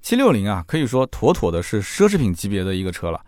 [0.00, 3.20] 七六零啊，可以说妥妥的是奢侈品级别的一个车了。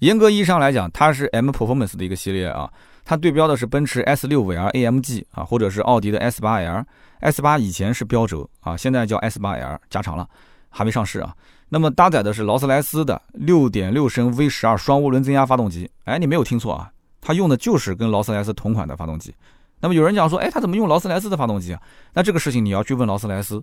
[0.00, 2.70] 严格意义上来讲，它是 M Performance 的一个系列啊，
[3.04, 6.84] 它对标的是奔驰 S 六 L AMG 啊，或者是奥迪的 S 八 L。
[7.20, 10.28] S 八以前是标轴啊，现在叫 S 八 L 加长了，
[10.68, 11.34] 还没上市啊。
[11.68, 15.90] 那么搭载的是劳斯莱斯的6.6升 V 十二双涡轮增压发动机。
[16.04, 19.34] 哎，你没有听错啊，它用的就是跟劳斯莱斯同款的发动机。
[19.80, 21.80] 那么有人讲说，哎，他怎么用劳斯莱斯的发动机啊？
[22.14, 23.62] 那这个事情你要去问劳斯莱斯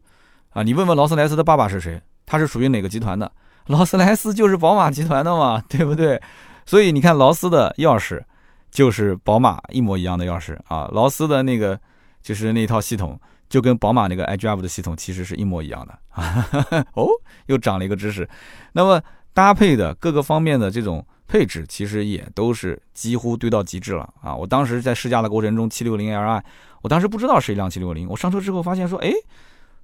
[0.49, 3.31] 啊，你问问劳斯莱斯的爸爸是谁，他是属于哪个集团的？
[3.67, 6.21] 劳斯莱斯就是宝马集团的嘛， 对不对？
[6.65, 8.21] 所以你看劳斯的钥匙
[8.69, 11.79] 就是宝马一模一样的钥匙啊，劳斯的那个
[12.21, 13.19] 就是那套系统。
[13.53, 16.49] 就跟宝马那个 iDrive 的系统其实是一模一样的啊
[16.97, 17.07] 哦，
[17.45, 18.27] 又长了一个知识。
[18.71, 18.99] 那么
[19.31, 24.35] 搭配的各个方面的这种配置，其实也都是几乎堆到极致了啊！
[24.35, 26.41] 我当时在试驾的过程中，760Li，
[26.81, 29.11] 我当时不知道是一辆760，我上车之后发现说，哎，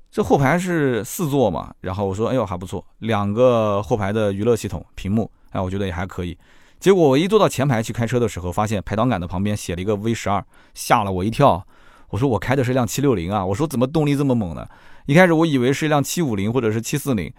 [0.10, 1.72] 这后排是四座嘛？
[1.82, 6.36] 然后我说，哎呦还不错，两个后排的娱乐系统屏幕，哎，我觉得也还可以。
[6.80, 10.42] 结果我一坐到前排去开车的时候，发现排挡杆的旁边写了一个 V12，
[10.74, 11.68] 吓了我一跳。
[12.10, 14.68] 我说我开的是辆七六零啊，我说怎么动力这么猛呢？
[15.06, 17.32] 一开始我以为是一辆七五零或者是七四零，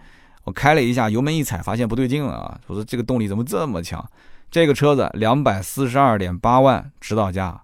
[0.43, 2.59] 我开了一下油门一踩，发现不对劲了啊！
[2.67, 4.05] 我说这个动力怎么这么强？
[4.49, 7.61] 这个车子两百四十二点八万指导价，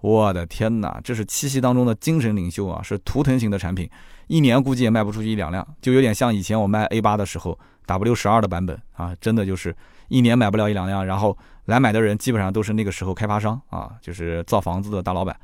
[0.00, 3.88] 我的天哪，这是七系当中的精神领袖啊，是图腾型的产品，
[4.26, 7.56] 一年估计也卖不出去一两辆，就有点像以前我卖 A 八的时候
[7.86, 9.74] W 十二的版本啊，真的就是
[10.08, 15.36] 一年买不了一两辆，然后来买的人基本上都是那个时候开发商啊，就是造房子的大老板。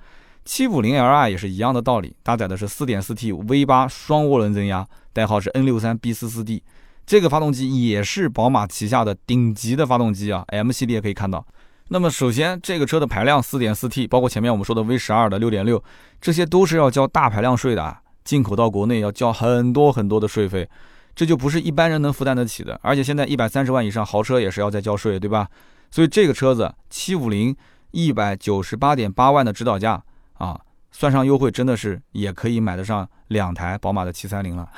[0.45, 6.63] 七五零 Li 也是一样的道理，搭载的是四点四 T V 八双涡轮增压，代号是 N 六三 B 四四 D，
[7.07, 11.47] 这个发动机也是宝马旗下的顶级的发动机啊，M 系列可以看到。
[11.89, 15.83] 那么首先这个车的排量四点四 T，包括前面我们说的 V 十二的六点六，
[16.21, 20.69] 这些都是要交大排量税的啊，进口到国内要交很多很多的税费，
[21.15, 22.81] 这就不是一般人能负担得起的。
[22.83, 25.49] 而且现在一百三十万以上豪车也是要再交税，对吧？
[25.93, 27.55] 所以这个车子七五零
[27.93, 30.03] 一百九十八点八万的指导价。
[30.43, 34.69] 啊，算上优惠，真的是也可以买得上两台宝马的七三零了。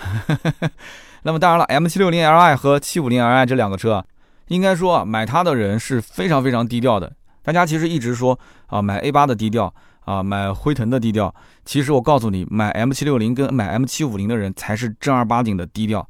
[1.24, 4.04] 那么当然了，M 七六零 Li 和七五零 Li 这两个车，
[4.48, 7.10] 应该说啊，买它的人是非常非常低调的。
[7.42, 9.74] 大家其实一直说啊，买 A 八的低调
[10.04, 11.34] 啊，买辉腾的低调。
[11.64, 16.06] 其实我告诉你，买 M 七六零跟买 M 七五零的人才是正儿八经的低调，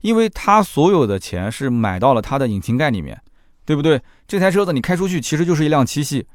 [0.00, 3.16] 因为他所有的钱是买到了它的引擎盖里面，
[3.64, 4.02] 对不对？
[4.26, 6.26] 这台车子你开出去，其实就是一辆七系。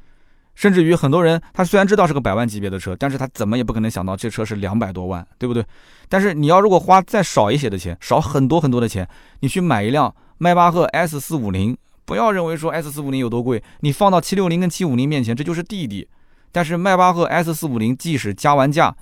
[0.54, 5.64] 甚至于很多人，他虽然知道是个百万级别的车，但是他怎么也不可能想到这车是两百多万，对不对？
[6.08, 9.08] 但是你要如果花再少一些的钱，少很多很多的钱，
[9.40, 16.06] 你去买一辆迈巴赫 S 四五零，不要认为说 S 四五零有多贵，你放到七六零跟七五零面前，这就是弟弟。
[16.52, 18.94] 但是迈巴赫 S 四五零即使加完价，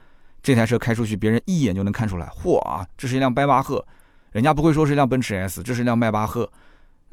[0.43, 3.85] 这台车开出去，别人一眼就能看出来，嚯啊，这是一辆迈巴赫，
[4.31, 6.51] 人家不会说是一辆奔驰 S，这是一辆迈巴赫。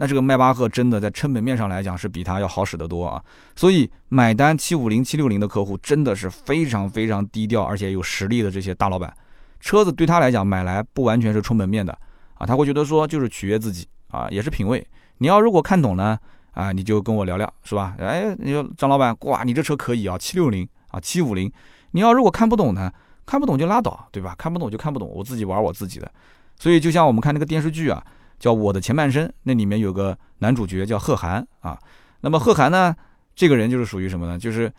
[0.02, 3.22] 那这个迈巴赫真的在成本面上来讲是比它要好使得多啊，
[3.54, 9.14] 所以买单七五零七六零的客户真的是非常非常低调而且有实力的这些大老板，
[9.60, 11.92] 车子对他来讲买来不完全是充门面的
[12.36, 14.82] 啊，他会觉得说就是取悦自己啊，也是品味。
[15.18, 16.18] 你要如果看懂呢
[16.52, 17.94] 啊，你就跟我聊聊是吧？
[18.00, 21.52] 哎，你说张老板，哇，你这车可以啊，七六零啊，七五零。
[21.92, 22.90] 你要如果看不懂呢，
[23.26, 24.34] 看不懂就拉倒，对吧？
[24.38, 26.10] 看不懂就看不懂，我自己玩我自己的。
[26.58, 28.02] 所以就像我们看那个电视剧啊。
[28.40, 31.78] 叫我的前半生，那里面有个男主角叫贺涵啊。
[32.22, 32.96] 那么贺涵呢，
[33.36, 34.40] 这个人就是属于什么呢？
[34.40, 34.72] 就是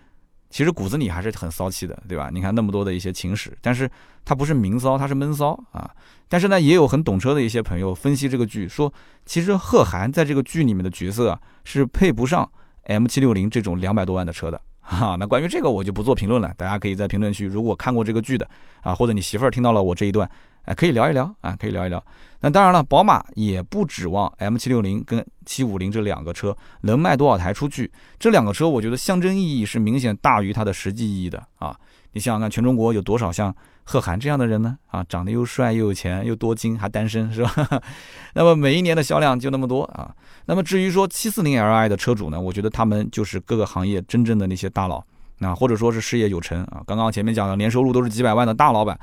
[0.48, 2.30] 其实骨子里还是很骚气的，对吧？
[2.32, 3.88] 你看那么多的一些情史，但是
[4.24, 5.90] 他不是明骚，他是闷骚啊。
[6.28, 8.92] 但是呢，也有很懂车的一些朋友分析这个剧，说
[9.24, 12.50] 其实贺涵在这个剧里面的角色啊，是配不上
[12.84, 15.16] M 七六零这种两百多万的车的哈。
[15.20, 18.48] 那关于这个我就不做评论了，大家可以在评论区，如果看过这个剧的
[18.82, 20.28] 啊，或者你媳妇儿听到了我这一段。
[20.74, 22.02] 可以聊一聊啊，可以聊一聊。
[22.42, 27.90] 那当然了，宝马也不指望 M760 跟750这两个车能卖多少台出去。
[28.18, 31.76] 这两个车，我觉得象征意义是明显大于它的实际意义的啊。
[32.12, 33.54] 你想想看，全中国有多少像
[33.84, 34.78] 贺涵这样的人呢？
[34.86, 37.52] 啊，长得又帅又有钱又多金还单身是吧？
[38.34, 40.14] 那么每一年的销量就那么多啊。
[40.46, 45.04] 那么至于说 740Li 的车主呢，我觉得他们就是各个行业真正的那些大佬，
[45.38, 46.80] 那或者说是事业有成啊。
[46.86, 48.98] 刚刚前面讲的年收入都是几百万的大老板。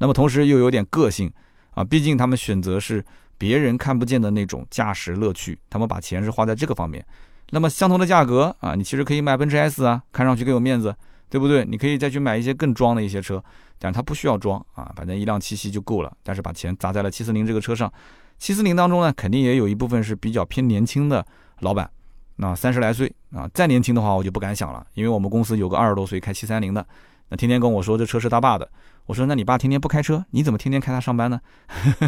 [0.00, 1.30] 那么同时又有点个性
[1.72, 3.04] 啊，毕竟他们选择是
[3.36, 7.04] 别人看不见的那种驾驶乐趣，他们把钱是花在这个方面。
[7.50, 10.94] 那么相同的价格啊，你其实可以买奔驰 S 啊，看上去更有面子，
[11.28, 11.64] 对不对？
[11.66, 13.42] 你可以再去买一些更装的一些车，
[13.78, 16.10] 但是它不需要装啊，反正一辆七系就够了。
[16.22, 17.92] 但是把钱砸在了七四零这个车上，
[18.38, 21.26] 七四零当中呢，肯定也有一部分是比较偏年轻的
[21.58, 21.90] 老板
[22.36, 26.86] 那三十来岁啊，再年轻的话我就不敢想了，因为我们公司有个二十多岁开七三零的，
[27.28, 28.66] 那天天跟我说这车是他爸的。
[29.06, 31.40] 我说那你爸天天不开车，你怎么天天开他上班呢？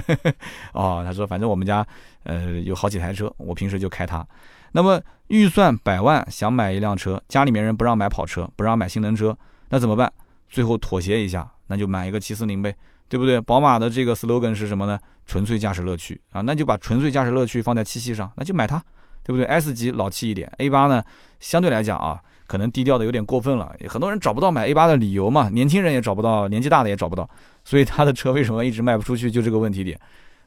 [0.72, 1.86] 哦，他说反正我们家
[2.24, 4.26] 呃有好几台车，我平时就开它。
[4.72, 9.36] 那么预算百万想买一辆车，家里面人不让买跑车，不让买性能车，
[9.68, 10.12] 那怎么办？
[10.48, 12.74] 最后妥协一下，那就买一个七四零呗，
[13.08, 13.40] 对不对？
[13.40, 14.98] 宝马的这个 slogan 是什么呢？
[15.26, 18.82] 纯粹驾驶乐趣啊，那就把纯粹驾驶乐趣放在七系上，那就买它。
[19.24, 21.00] 对不对？S 级老气一点，A 八呢，
[21.38, 22.20] 相对来讲啊，
[22.52, 23.74] 可能低调的有点过分了。
[23.88, 27.26] 很多人找不到买 A 八的理由嘛，年轻人也找不到，年纪大的也找不到，
[27.64, 29.98] 所以他的车为什么一直卖不出去，就这个问题点。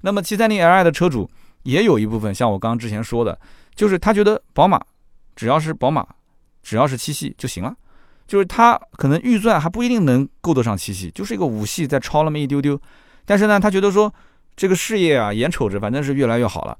[0.02, 1.28] 那么七三零 Li 的车主
[1.63, 3.36] 也有一部分，像我刚刚之前说的，
[3.74, 4.80] 就是他觉得宝马
[5.36, 6.06] 只要是宝马，
[6.62, 7.76] 只要是七系就行了，
[8.28, 12.80] 就是他可能预算还不一定能够得上七系，就是一个五系再超那么一丢丢，
[13.26, 14.13] 但是呢，他觉得说
[14.56, 16.78] 这个事业啊，眼瞅着反正是越来越好了。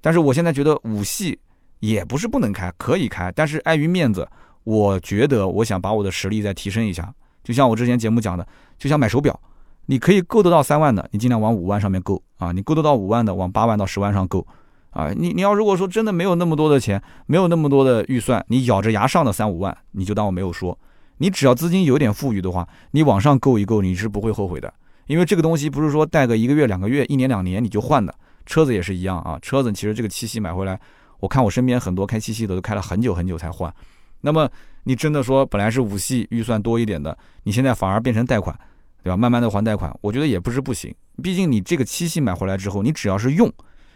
[0.00, 1.36] 但是我现在觉得五系
[1.80, 4.28] 也不是不能开，可以开，但是碍于面子，
[4.68, 7.10] 我觉得我想把我的实力再提升一下。
[7.42, 9.40] 就像我之前节目讲的，就像买手表，
[9.86, 14.46] 你可以够得到三万的，你尽量往五万上面够啊；你够得到五万的，往八万到十万上够
[14.90, 15.10] 啊。
[15.16, 20.78] 你你要如果说真的没有那么多的钱，没有那么多的预算，你咬着牙上的三五万，你就当我没有说。
[21.16, 24.70] 你只要资金有点富裕的话，你往上够一够，你是不会后悔的，
[25.06, 28.14] 因为这个东西不是说带个一个月、两个月、一年、两年你就换的。
[28.44, 30.78] 车子也是一样啊，车子其实这个七系买回来，
[31.20, 33.72] 我看我身边很多开七系的都开了很久很久才换。
[34.20, 34.50] 那么
[34.84, 38.58] 你真的说本来是五系预算多一点的，你现在反而变成贷款，
[39.02, 39.16] 对吧？
[39.16, 40.94] 慢慢的还贷款，我觉得也不是不行。
[41.22, 43.52] 毕竟你这个七系买回来之后，你只要是用，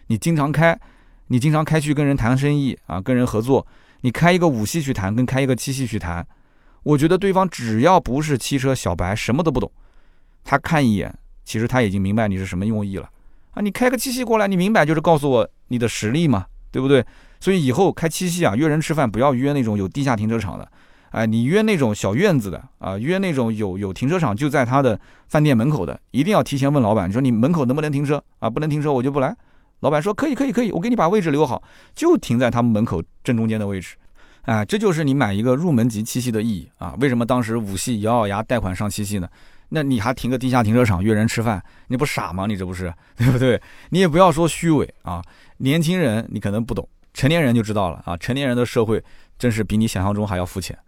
[0.09, 0.79] 你经常开，
[1.29, 3.67] 你经常开去跟人谈生意啊，跟人合作，
[4.03, 6.27] 你开一个五系去谈，跟开一个七系去谈，
[6.83, 9.71] 我觉得对方只要不是汽车小白，什么都不懂，
[10.45, 11.13] 他看一眼，
[11.45, 13.09] 其实他已经明白你是什么用意了。
[13.53, 17.05] 啊，你开个七系过来，你明摆就是告诉我你的实力嘛，对不对？
[17.43, 20.69] 所以以后开七系啊，约人吃饭不要约那种有地下停车场的，
[21.11, 28.49] 哎，你约那种小院子的啊，约那种有有停车场就在他的饭店门口的，一定要提前问老板，你说你门口能不能停车啊？
[28.49, 29.37] 不能停车我就不来。
[29.81, 31.61] 老板说可以可以可以，我给你把位置留好，
[31.97, 33.97] 就停在他们门口正中间的位置。
[34.43, 36.95] 哎，这就是你买一个入门级七系的意义啊！
[37.01, 39.29] 为什么当时五系咬咬牙贷款上七系呢？
[39.71, 42.47] 那你还停个地下停车场约人吃饭，你不傻吗？
[42.47, 43.61] 你这不是对不对？
[43.91, 45.21] 你也不要说虚伪啊！
[45.59, 48.17] 年轻人你可能不懂，成年人就知道了啊！
[48.17, 49.03] 成年人的社会
[49.39, 50.79] 真是比你想象中还要肤浅。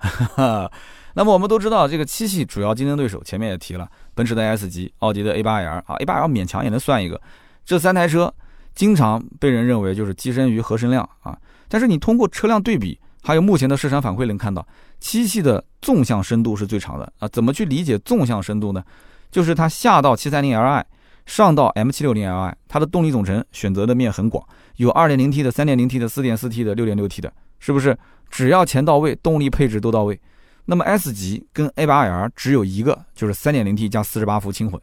[1.14, 7.20] 那么我们都知道，这个七系主要竞争对手前面也提了，奔驰的 S 级，奥迪的 A8L 啊，A8L 勉强也能算一个。
[7.64, 8.32] 这三台车
[8.74, 12.98] 经常被人认为就是跻身于合身量啊，但是你通过车辆对比。
[13.26, 14.66] 还有目前的市场反馈能看到，
[15.00, 17.28] 七系的纵向深度是最长的啊。
[17.28, 18.84] 怎么去理解纵向深度呢？
[19.30, 20.84] 就是它下到七三零 Li，
[21.24, 27.96] 上到 M 七六零 Li，它的动力总成选择的面很广，有二点零 T 的、三点零 T 的、四点四 T 的、六点六 T 的，是不是？
[28.30, 30.20] 只要钱到位，动力配置都到位。
[30.64, 34.80] 那么 S 级跟 A 八 L 只有一个，就是三点零 T 加四十八伏轻混，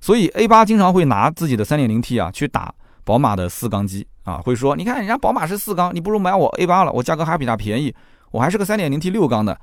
[0.00, 4.06] 所以 A 八经常会拿自己的三点零 T 啊去打宝马的四缸机。
[4.24, 7.94] 啊，会说，你看人家宝马是四缸，你不如买我 A 八了，我价格还比它便宜，
[8.32, 9.56] 我还是个三点零 T 六缸的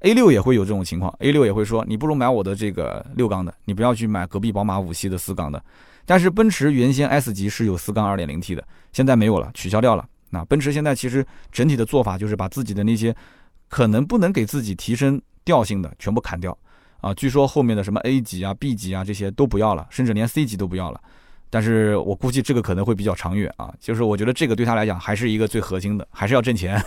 [0.00, 5.62] ，A 六也会有这种情况，A 六也会说，你不如买我的这个六缸的，你不要去买隔壁宝马五系的四缸的。
[6.06, 10.08] 但是奔驰原先 S 级是有四缸二点零 T 的，现在没有了，取消掉了。
[10.30, 13.14] 那奔驰现在其实整体的做法就是把自己的那些
[13.68, 16.56] 可能不能给自己提升调性的全部砍掉
[17.00, 21.00] 啊，据说后面的什么 A 级啊、B 级啊这些都不要了，甚至连 C 级都不要了。
[21.48, 26.82] 但是我估计这个可能会比较长远啊，就是我觉得这个对他来讲还是一个最核心的，还是要挣钱。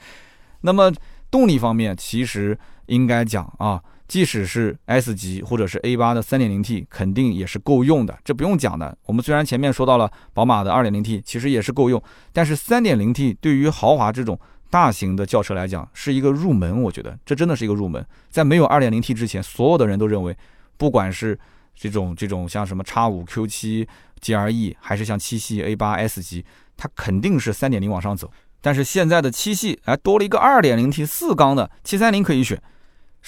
[0.62, 0.90] 那么
[1.30, 8.96] 动力方面，其实应该讲啊，即使是 S 级或者是 A 八的 3.0T，肯定也是够用的，这不用讲的。
[9.04, 14.40] 我们虽然前面说到了宝马的 2.0T，其实也是够用，但是 3.0T 对于豪华这种
[14.70, 18.04] 大型的轿车来讲是一个入门，我觉得这真的是一个入门。
[18.30, 20.36] 在没有 2.0T 之前，所有的人都认为，
[20.78, 21.38] 不管是
[21.74, 23.86] 这种这种像什么叉五 Q 七
[24.22, 26.44] GRE，还是像七系 A 八 S 级，
[26.76, 28.30] 它肯定是三点零往上走。
[28.60, 32.60] 但是现在的七系哎多了一个二点零 T 四缸的七三零可以选，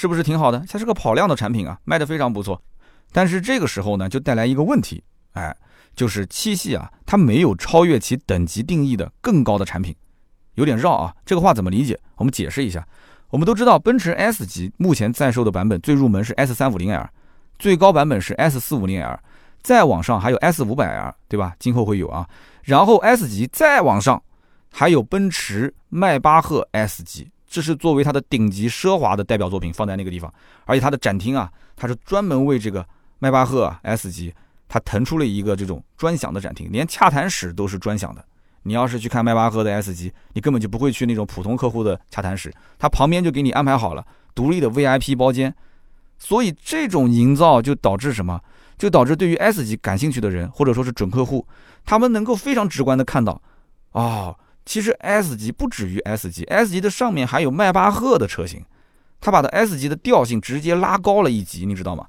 [0.01, 0.65] 是不是挺好的？
[0.67, 2.59] 它是个跑量的产品啊，卖的非常不错。
[3.13, 5.55] 但是这个时候呢，就带来一个问题，哎，
[5.95, 9.95] 就是七系啊，它没有超越其等级定义的更高的产品，
[10.55, 11.15] 有点绕啊。
[11.27, 12.01] 这个话怎么理解？
[12.17, 12.83] 我们解释一下。
[13.29, 17.07] 我们都知道，奔驰 S 级目前在售的版本最入门是 S 三五零 L。
[17.59, 19.21] 最高版本是 S 四五零 L，
[19.61, 21.55] 再往上还有 S 五百 L，对吧？
[21.59, 22.27] 今后会有啊。
[22.63, 24.23] 然后 S 级再往上，
[24.73, 30.33] 还有奔驰迈巴赫 S 级，这是作为它的顶级奢华的代表作品放在那个地方。
[30.65, 32.87] 而且它的展厅啊，它是专门为这个
[33.19, 34.33] 迈巴赫 S 级，
[34.69, 38.25] 它腾出了一个这种专享的展厅，连洽谈室都是专享的。
[38.63, 45.53] 你要是去看迈巴赫的 S 级，你根本就不会去那种普通客户的洽谈室，他旁边就给你安排好了独立的 VIP 包间。
[46.19, 48.41] 所以这种营造就导致什么？
[48.77, 51.47] 就导致对于 S 级感兴趣的人，或者说是准客户，
[51.85, 53.41] 他们能够非常直观的看到，
[53.93, 54.35] 哦，
[54.65, 58.65] 其实 S 级不止于 S 级，S 级的上面还有迈巴赫的车型，
[59.21, 62.07] 他把的 S 级的调性直接拉高了一级，你知道吗？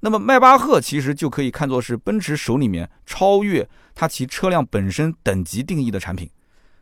[0.00, 6.30] 那么迈巴赫其实就可以看作是奔驰手里面超越它其车辆本身等级定义的产品，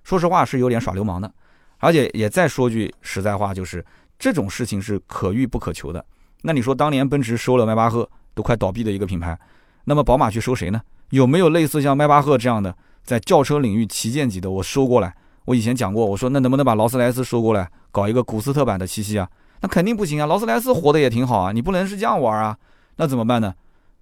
[0.04, 1.32] 说实话是有点耍流氓的，
[1.78, 3.84] 而且也再说句实在话，就是
[4.18, 6.04] 这种事情是可遇不可求的。
[6.42, 9.36] 那你说当年奔驰收了迈巴赫都快倒闭的一个品牌，
[9.84, 10.80] 那么宝马去收谁呢？
[11.10, 12.76] 有没有类似像迈巴赫这样的
[13.08, 15.14] 在轿车领域旗舰级的我收过来？
[15.46, 19.26] 我以前讲过，我说那能不能把劳斯莱斯收过来搞一个古斯特版的七系啊？
[19.62, 22.54] 那肯定不行啊，劳斯莱斯活的也挺好啊，你不能是这样玩啊。
[22.96, 23.54] 那怎么办呢？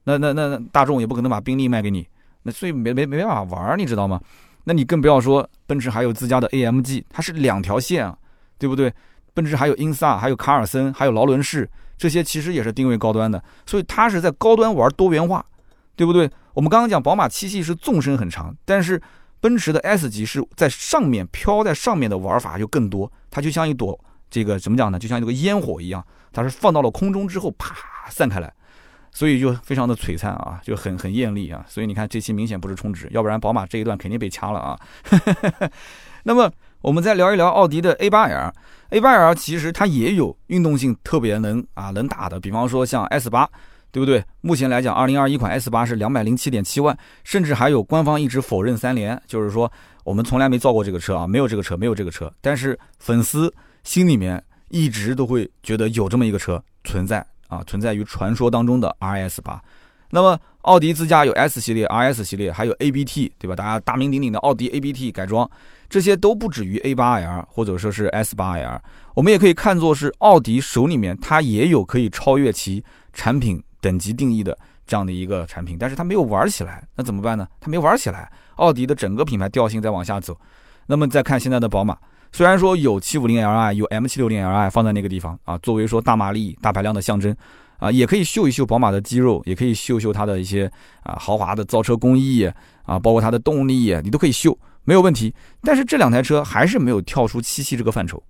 [0.02, 2.04] 那那那大众也不可能把宾利卖给你，
[2.42, 4.20] 那所以没没没办法玩，你知道吗？
[4.64, 8.18] 那你更不要说奔驰还有自家的 AMG，它是两条线啊，
[8.59, 8.92] 对不对？
[9.34, 15.46] 奔驰还有英萨，还有卡尔森，还有劳伦士，这些其实也是定位高端的，所以它是在高端玩多元化，
[15.97, 16.30] 对不对？
[16.55, 19.01] 我们刚刚讲宝马七系是纵深很长，但是
[19.40, 23.99] 奔驰的 S 级是在上面飘在上面的玩法就更多，它就像一朵
[24.30, 24.99] 这个怎么讲呢？
[24.99, 27.74] 就像这个烟火一样，它是放到了空中之后啪
[28.11, 28.53] 散开来。
[29.12, 31.64] 所以就非常的璀璨啊，就很很艳丽啊。
[31.66, 34.78] 所以你看这期明显不是充值，要不然宝马这一段肯定被掐了啊。
[36.24, 43.49] 那么我们再聊一聊奥迪的 A8L，A8L 其实它也有运动性特别能啊能打的，比方说像 S8，
[43.97, 44.22] 对不对？
[44.42, 46.94] 目前来讲，二零二一款 S8 是两百零七点七万，
[47.24, 49.72] 甚至还有官方一直否认三连，就是说
[50.05, 52.30] 我们从来没造过这个车啊，没有这个车，没有这个车。
[52.42, 53.51] 但是粉丝
[53.84, 57.26] 心里面一直都会觉得有这么一个车存在。
[57.49, 59.62] 啊，存在于传说当中的 RS 八，
[60.11, 63.55] 那么奥迪自家有 S 系列、RS 系列，还有 ABT，对吧？
[63.55, 65.49] 大家大名鼎鼎的奥迪 ABT 改装，
[65.88, 68.80] 这些都不止于 A8L 或者说是 S8L。
[69.14, 74.57] 我们也可以看作是奥迪手里面它也有可以超越其产品等级定义的
[74.87, 77.47] 这样的一个产品，但是它没有玩起来，那怎么办呢？
[77.61, 80.37] 它没玩起来，奥迪的整个品牌调性在往下走。
[80.87, 81.97] 那么再看现在的宝马。
[82.33, 87.35] 虽然说有 750Li 有 M760Li 放在那个地方啊，作为说大马力、大排量的象征
[87.79, 90.70] 啊，也可以秀一秀宝马的肌肉，也可以秀秀它的一些
[91.03, 92.45] 啊豪华的造车工艺
[92.83, 95.35] 啊，包括它的动力，你都可以秀，没有问题。
[95.62, 98.22] 但是这两台车还是没有跳出七系这个范畴。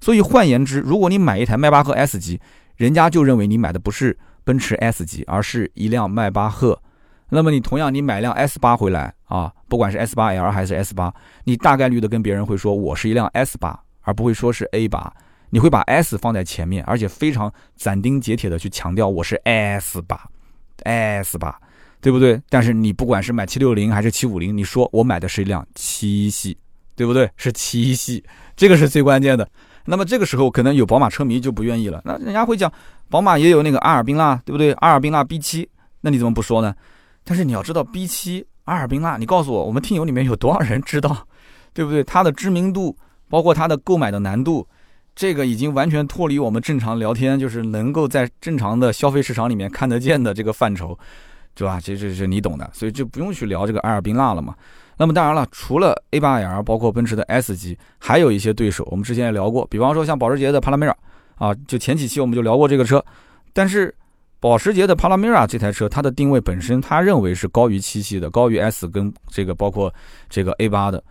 [0.00, 2.40] 所以换言之，如果你买一台迈巴赫 S 级，
[2.76, 4.16] 人家就认为你买的不是
[4.46, 6.80] 奔驰 S 级，而是一辆迈巴赫。
[7.28, 15.12] 那么你同样，你买辆 S 八回来啊，不管是 S 八 L 还是 S 八，你大概率的跟别人会说我是一辆 S 八，而不会说是 A 八。
[15.50, 20.20] 你会把 S 放在前面，而且非常斩钉截铁的去强调我是 S 八
[20.84, 21.58] ，S 八，
[22.00, 22.40] 对不对？
[22.48, 26.56] 但是你不管是买七六零还是七五零，你说我买的是一辆七系，
[26.94, 27.28] 对不对？
[27.36, 28.22] 是七系，
[28.54, 29.48] 这个是最关键的。
[29.84, 32.70] 那么这个时候可能有宝马车迷就不愿意了，那人家会讲
[33.08, 34.72] 宝马也有那个阿尔宾拉，对不对？
[34.74, 35.68] 阿尔宾拉 B 七，
[36.00, 36.74] 那你怎么不说呢？
[37.24, 41.26] 但是你要知道，B7 阿尔宾拉，你告诉我，我们听友里面有多少人知道，
[41.72, 42.02] 对不对？
[42.04, 42.96] 它的知名度，
[43.28, 44.66] 包括它的购买的难度，
[45.14, 50.96] 这个已经完全脱离我们正常聊天，就是能够在正常的消费市场里面看得见的这个范畴，
[51.54, 51.80] 对吧？
[51.82, 54.54] 这这是你懂的，所以就不用去聊这个阿尔宾拉了嘛。
[54.98, 60.96] 那么当然了，除了 A8L，包括奔驰的 S 级，还有一些对手，我们之前也聊过，比方说像保时捷的帕拉梅拉，
[61.36, 63.04] 啊，就前几期我们就聊过这个车，
[63.52, 63.94] 但是。
[64.38, 69.92] 保时捷的帕拉梅拉这台车，它的定位本身，他认为是高于七系的，高于 S 跟这个包括
[70.28, 71.02] 这个 A 八的。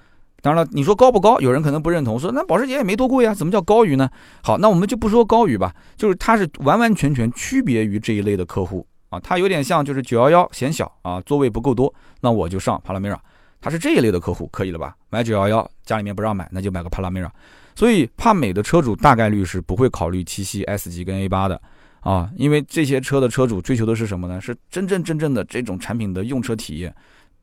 [0.41, 1.39] 当然了，你说高不高？
[1.39, 4.07] 有人可能不认同，说那保时捷也没多贵啊，怎么叫高于呢？
[4.43, 13.19] 好，那我们就不说高于吧，就是它是完完全全区别于这一类的客户啊，它有点像就是九幺幺嫌小啊，座位不够多，那我就上帕拉梅拉，
[13.59, 14.95] 它是这一类的客户，可以了吧？
[15.09, 17.31] 买九幺幺家里面不让买，那就买个帕拉梅拉。
[17.75, 21.61] 所以帕美的车主大概率是不会考虑七系 S 级跟 A 八的。
[21.99, 24.39] 啊，因为这些车的车主追求的是什么呢？
[24.39, 26.93] 是真真正正的这种产品的用车体验，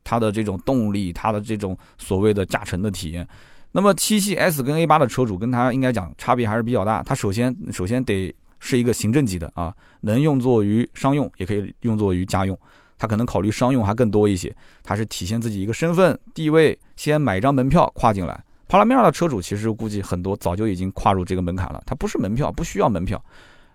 [0.04, 3.26] 它的这种动力，它的这种所谓的驾乘的体验。
[3.72, 7.02] 那么七系 S 跟 A 八的车主跟它应该讲差别还是比较大。
[7.02, 12.56] 它首先首先得是一个行政级的啊，能用作于商用，也可以用作于家用。
[12.96, 14.54] 它可能考虑商用还更多一些，
[14.84, 18.44] 它是体现自己一个身份地位，先买一张门票跨进来。
[18.72, 23.22] 帕拉梅拉的车主其实估计很多早就已经跨入这个门槛了，它不是门票，不需要门票。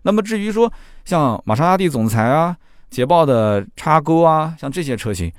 [0.02, 0.74] 那么至于说
[1.06, 2.58] 像玛莎拉蒂总裁啊、
[2.90, 5.32] 捷豹的叉勾啊，像这些车型，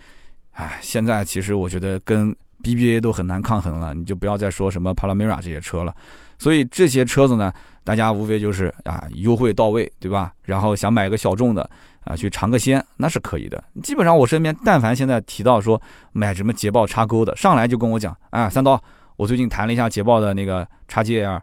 [0.52, 2.32] 哎，现在其实我觉得跟
[2.62, 5.92] BBA 都很难抗衡了，你就不要再说什么帕拉梅拉这些车了。
[6.38, 7.52] 所以这些车子呢，
[7.82, 10.32] 大家无非就是啊优惠到位，对吧？
[10.44, 11.68] 然后想买个小众的
[12.04, 13.61] 啊去尝个鲜，那是可以的。
[13.82, 15.82] 基本上我身边但凡现在提到说
[16.12, 18.80] 买什么捷豹叉勾的，上来就跟我讲，啊三刀，
[19.19, 21.41] 我最近谈了一下捷豹的那个叉 G L，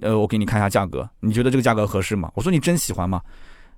[0.00, 2.32] 呃，我给你看一下价格，你觉得这个价格合适吗？
[2.34, 3.20] 我说你真喜欢吗？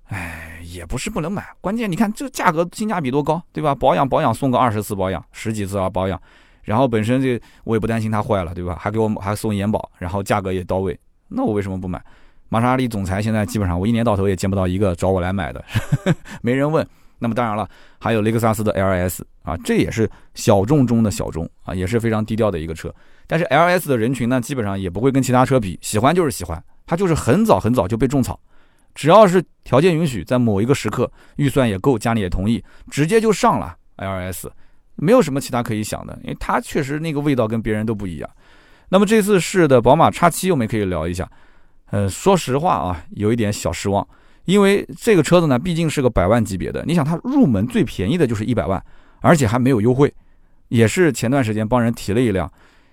[0.06, 3.74] 哎，也不是不能买，关键你看这价格性价比多高，对吧？
[3.74, 6.20] 保养保养送个二十次保养，十几次啊保养。
[6.62, 8.76] 然后本身这我也不担心它坏了，对吧？
[8.80, 10.96] 还给我还送延保，然后价格也到位，
[11.26, 12.00] 那我为什么不买？
[12.48, 15.64] 玛莎拉蒂总裁现在基本上我一年到头也见不到一个找我来买的，
[16.40, 16.86] 没人问。
[17.20, 17.68] 那么当然了，
[18.00, 22.92] 还有雷克萨斯的 LS 啊，这也是小众中的小众啊，也是非常低调的一个车。
[23.28, 28.40] 但是 LS 的人群呢，基本上也不会跟其他车比，喜欢就是喜欢，它就是很早很早就被种草，
[28.94, 34.48] 只要是条件允许，在某一个时刻预算也够，家里也同意，直接就上了 LS。
[34.96, 38.30] 没有什么其他可以想的，因为它确实那个味道跟别人都不一样。
[38.88, 41.30] 那么这次试的宝马叉七，我们可以聊一下。
[41.90, 44.06] 呃，说实话啊，有一点小失望，
[44.50, 46.84] 因为这个车子呢，毕竟是个百万级别的。
[46.84, 48.82] 你想，它入门最便宜的就是一百万，
[49.20, 50.12] 而且还没有优惠，
[50.68, 52.50] 也是前段时间帮人提了一辆。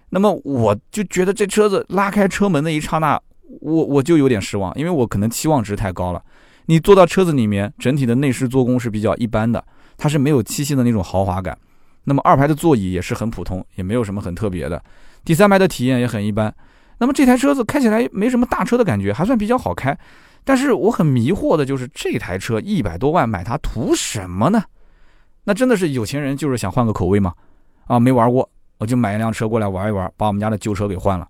[0.09, 3.19] 那么我就觉得这车子拉开车门的一刹那，
[3.61, 6.21] 我我就有点失望，因为我可能期望值太高了。
[6.67, 9.63] 你坐到车子里面，整体的内饰做工是比较一般的，
[9.97, 11.57] 它是没有七系的那种豪华感。
[12.03, 14.81] 那么二排的座椅也是很普通，也没有什么很特别的。
[15.25, 16.53] 第三排的体验也很一般。
[16.99, 19.97] 那么这台车子开起来没什么大车的感觉，还算比较好开。
[20.47, 24.63] 但是我很迷惑的就是这台车一百多万买它图什么呢？
[25.43, 27.33] 那真的是有钱人就是想换个口味吗？
[27.87, 31.27] 啊，没玩过，我就买一辆车过来玩一玩，把我们家的旧车给换了。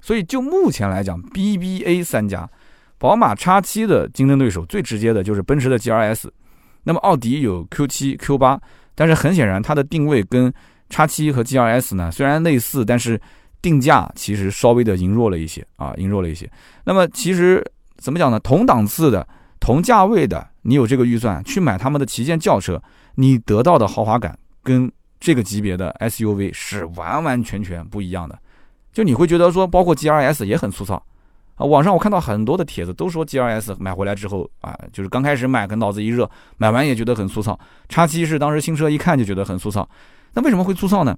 [0.00, 2.50] 所以就目前来讲，BBA 三家，
[2.98, 6.28] 宝马 X7 的竞争对手最直接的就是奔驰的 GLS，
[6.82, 8.58] 那么奥迪有 Q7、Q8。
[8.96, 10.50] 但是很显然，它的定位跟
[10.88, 13.20] 叉七和 G R S 呢虽然类似，但是
[13.60, 16.50] 定价其实稍微的羸弱了一些啊，羸弱了一些。
[16.82, 17.62] 那么其实
[17.98, 18.38] 怎么讲呢？
[18.40, 19.26] 同档次的、
[19.60, 22.82] 同价位的，你有这个预算去买他们的旗舰轿车，
[23.16, 28.38] 你得到的豪华感跟这个级别的 S U V 是完完全全不一样的。
[28.92, 31.02] 就你会觉得说，包括 G R S 也很粗糙。
[31.56, 37.58] 啊，网上我看到很多的帖子都说 G R S 买回来之后啊，就是刚开始买，可能脑子一热，买完也觉得很粗糙。
[37.88, 39.88] 叉七是当时新车一看就觉得很粗糙，
[40.34, 41.16] 那为什么会粗糙呢？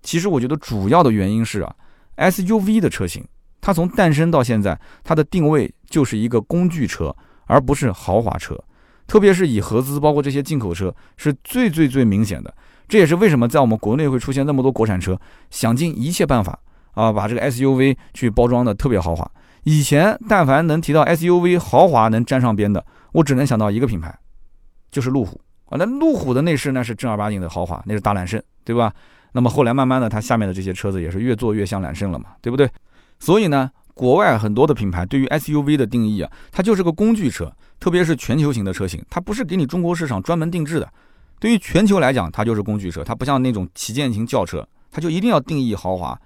[0.00, 1.74] 其实我觉得主要的原因是啊
[2.14, 3.26] ，S U V 的车型，
[3.60, 7.14] 它从诞生到现在，它的定位就是一个工具车，
[7.46, 8.58] 而不是豪华车，
[9.06, 12.52] 特别是以合资，包括这些进口车，是最最最明显的。
[12.88, 15.16] 这也是为什么在我们国内会出现那么多国产车，
[15.50, 16.58] 想尽一切办法
[16.94, 19.30] 啊，把这个 S U V 去包装的特别豪华。
[19.62, 24.12] 以前但凡能提到 SUV 豪华能沾上边的，我只能想到一个品牌，
[24.90, 25.78] 就是路虎啊。
[25.78, 28.92] 那路虎的内饰那是正儿八经的豪华，那是大揽胜，对吧？
[29.30, 32.68] 那么后来慢慢的，它下面的这些车子也是越做越像揽胜了嘛，对不对？
[33.20, 40.92] 所以呢，国外很多的品牌对于 SUV 的定义啊，它就是个工具车，特别是全球型的车型，它不是给你中国市场专门定制的。
[41.38, 46.18] 对于全球来讲，它就是工具车，它不像那种旗舰型轿车，它就一定要定义豪华。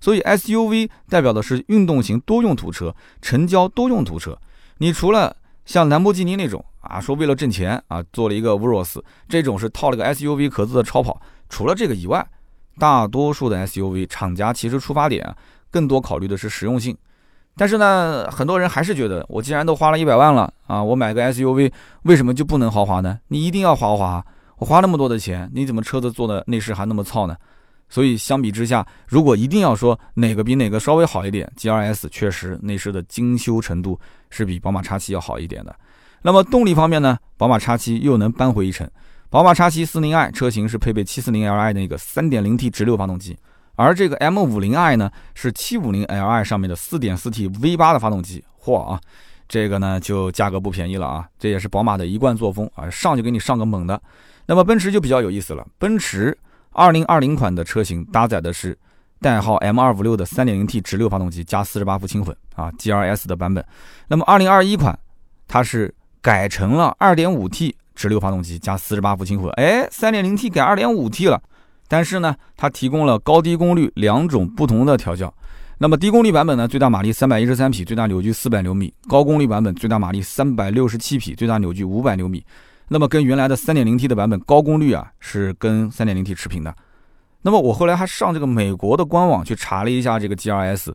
[0.00, 4.38] 所以 SUV 代表的是运动型多用途车、城郊多用途车。
[4.78, 11.18] 你除了像兰博基尼那种啊，说为了挣钱啊，做了一个 Urus，这种是套了个 SUV 壳子的超跑。
[11.48, 12.26] 除了这个以外，
[12.78, 15.34] 大多数的 SUV 厂家其实出发点
[15.70, 16.94] 更多考虑的是实用性。
[17.56, 21.70] 但是呢，很多人还是觉得，我既然都花了一百万了啊，我买个 SUV
[22.02, 23.18] 为什么就不能豪华呢？
[23.28, 24.24] 你一定要豪华？
[24.58, 27.36] 我花那么多的钱，你怎么车子做的内饰还那么糙呢？
[27.88, 33.98] 所以相比之下，如果一定要说哪个比哪个稍微好一点，G R S 确实内饰的精修程度
[34.30, 35.74] 是比宝马 X7 要好一点的。
[36.22, 38.88] 那么动力方面呢，宝马 X7 又能扳回一城。
[39.30, 43.36] 宝马 X7 40i 车型是配备 740Li 的一个 3.0T 直六发动机，
[43.76, 48.44] 而这个 M50i 呢是 750Li 上面的 4.4T V8 的发动机。
[48.62, 49.00] 嚯啊，
[49.48, 51.28] 这个呢就价格不便宜了啊！
[51.38, 54.00] 这也是宝马的一贯作风啊，上就给你上个猛的。
[54.46, 56.36] 那么奔驰就比较有意思了，奔驰。
[56.76, 58.76] 二零二零款的车型搭载的是
[59.20, 63.64] 代号 M 二五六的三点零 T 直六发动机加四十八伏轻混啊 G R S 的版本。
[64.08, 64.98] 那么二零二一款
[65.46, 69.52] 它是改成了二点五 T 直六发动机加四十八伏轻混。
[69.52, 71.40] 哎，三点零 T 改二点五 T 了，
[71.88, 75.32] 但是呢，它提供了高低功率两种不同的调教。
[75.78, 82.44] 那么低功率版本呢，最大马力三百一十三匹，最大扭矩四百牛米；高功率版本最大马力三百六十七匹，最大扭矩五百牛米。
[82.88, 86.74] 那么跟原来的 3.0T 的版本高功率啊是跟 3.0T 持平的。
[87.42, 90.92] 那么我后来还上这个美国的官网去查了一下这个 GRS，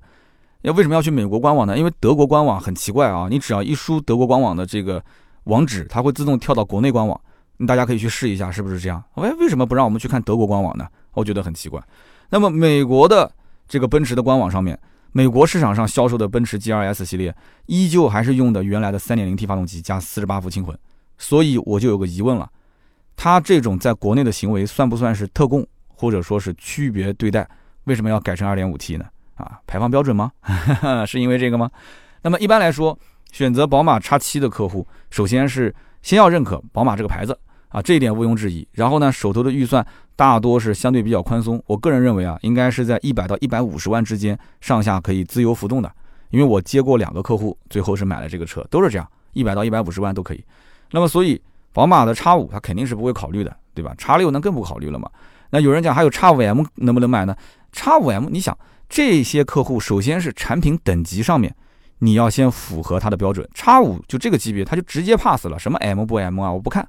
[0.61, 1.77] 要为什么要去美国官网呢？
[1.77, 5.03] 因为德国官网很奇怪啊，你只要一输德国官网的这个
[5.43, 7.19] 网址，它会自动跳到国内官网。
[7.65, 9.03] 大家可以去试一下是不是这样？
[9.15, 10.87] 哎，为什么不让我们去看德国官网呢？
[11.13, 11.81] 我觉得很奇怪。
[12.29, 13.29] 那么美国的
[13.67, 14.79] 这个奔驰的官网上面，
[15.11, 17.35] 美国市场上销售的奔驰 GLS 系列
[17.65, 20.77] 依旧还是用的原来的 3.0T 发动机加48伏轻混，
[21.17, 22.49] 所以我就有个疑问了，
[23.15, 27.47] 它这种在国内的行为算不算是特供，或者说是区别对待？
[27.85, 29.05] 为什么要改成 2.5T 呢？
[29.35, 30.31] 啊，排放标准吗？
[31.07, 31.69] 是因为这个吗？
[32.21, 32.97] 那么一般来说，
[33.31, 37.37] 选择宝马 X7 的客户，首先是先要认可宝马这个牌子。
[37.69, 38.67] 啊，这一点毋庸置疑。
[38.73, 41.61] 然后呢，手头的预算大多是相对比较宽松。
[41.65, 45.91] 我个人认为啊，应该是在一百到一百五十万之间上下可以自由浮动的。
[46.29, 50.43] 因为我接过两个客户，最后是买了这个车，都是这样，一百到一百五十万都可以。
[50.91, 51.41] 那么，所以
[51.73, 55.09] 宝马的 X 五它肯定是不会考虑的，对吧？X 六那更不考虑了嘛。
[55.49, 57.35] 那有人讲还有 X 五 M 能不能买呢
[57.71, 58.55] ？X 五 M，你想
[58.87, 61.55] 这些客户首先是产品等级上面
[61.99, 66.87] 你要先符合它的标准，X 五就这个级别，它就直接 pass 了，什么 M 不 M 啊，我不看。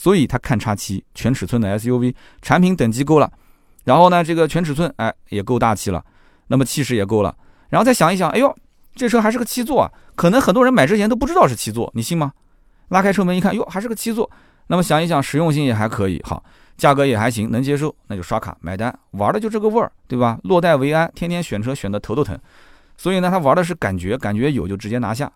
[0.00, 3.30] 所以他看叉七全尺寸的 SUV 产品等级够了，
[3.84, 6.02] 然后呢，这个全尺寸哎也够大气了，
[6.46, 7.36] 那么气势也够了，
[7.68, 8.56] 然后再想一想，哎呦，
[8.94, 12.32] 这车还是个七座啊，可能很多人买之前都不知道是七座，你信吗？
[12.88, 14.30] 拉开车门一看，哟，还是个七座，
[14.68, 16.42] 那么想一想，实用性也还可以，好，
[16.78, 20.38] 价格也还行，能接受，那就刷卡买单，玩的就这个味儿，对吧？
[20.44, 22.38] 落袋为安，天天选车选的头都疼，
[22.96, 25.30] 所以呢，他玩的是感觉，感觉有就直接拿下。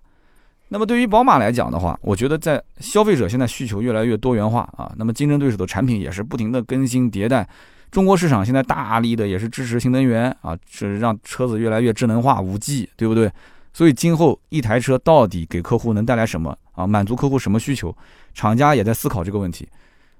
[0.68, 7.48] 那么对于宝马来讲的话，我觉得在消费者现在需求越来越多元化啊，那么竞争对手的产品也是不停的更新迭代。
[7.90, 13.30] 中国市场现在大力的也是支持新能源啊，是让车子越来越智能化、五 G，对不对？
[13.72, 16.86] 所以今后一台车到底给客户能带来什么啊？
[16.86, 17.96] 满足客户什么需求？
[18.32, 19.68] 厂家也在思考这个问题。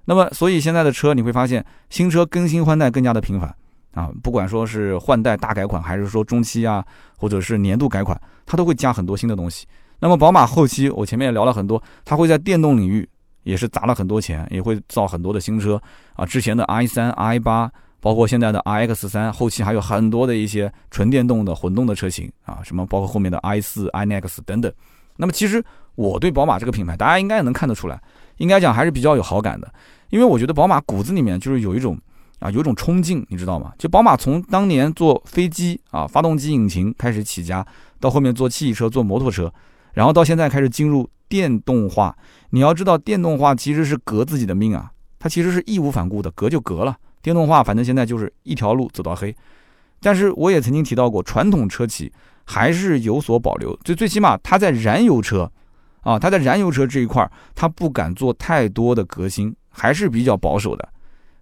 [0.05, 3.53] 那么所以现在的车你会发现，新车更新换代更加的频繁
[3.95, 6.85] 啊，不管说是换代大改款，还是说中期啊，
[7.17, 9.67] 或者是年度改款，它都会加很多新的东西。
[10.01, 13.09] 那么宝马后期，我前面也聊了很多，它会在电动领域
[13.43, 15.81] 也是砸了很多钱，也会造很多的新车
[16.15, 16.27] 啊。
[16.27, 17.71] 之前的 i 三、i 八，
[18.01, 24.71] 包括现在的 iX 三，后期还有很多的一些纯电动的混动的车型啊，什么包括后面的 i 四、i NEX 等等。
[25.17, 25.65] 那么其实
[25.95, 27.99] 我对宝马这个品牌，大家应该能看得出来，
[28.39, 29.73] 应该讲还是比较有好感的，
[30.11, 31.99] 因为我觉得宝马骨子里面就是有一种
[32.41, 33.73] 啊，有一种冲劲，你知道吗？
[33.79, 37.67] 就宝马从当年做飞机啊，发动机引擎开始起家，
[38.01, 39.51] 到后面做汽车、做摩托车。
[39.95, 42.15] 然后到现在开始进入电动化，
[42.51, 46.97] 你要知道电动化其实是革自己的命啊，它其实是义无反顾的，革就革了。
[47.23, 49.35] 电动化反正现在就是一条路走到黑。
[50.01, 52.13] 但是我也曾经提到过，传统车企
[52.45, 55.51] 还是有所保留，最最起码它在燃油车，
[56.03, 60.87] 啊，它在燃油车这一块，它不敢做太多的革新，还是比较保守的。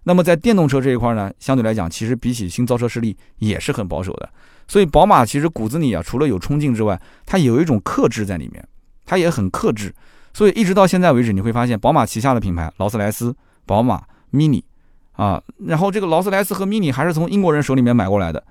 [0.03, 4.29] 那么在电动车这一块呢，相对来讲，其实比起新造车势力也是很保守的。
[4.67, 8.65] 所以宝马其实骨子里啊，除了有冲劲之外，它有一种克制在里面，
[9.05, 9.93] 它也很克制。
[10.33, 13.35] 所以一直到现在为止，你会发现宝马旗下的品牌劳斯莱斯、
[13.65, 14.63] 宝马、Mini
[15.11, 18.43] 啊，然后这个劳斯莱斯和 Mini 还是从英国人手里面买过来的，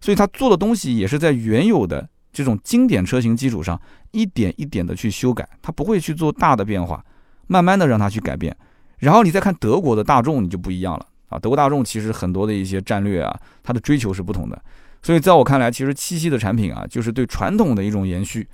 [0.00, 3.80] 所以他做的东西也是在原有的这种经典车型基础上
[4.12, 7.04] 一点一点的去修改，他不会去做大的变化，
[7.46, 8.56] 慢慢的让它去改变。
[8.98, 14.60] 然后你再看德国的大众，你就不一样了啊，德国大众其实很多的一些战略啊，它的追求是不同的。
[15.02, 18.48] 所以，在我看来，其实七系的产品啊，就是对传统的一种延续，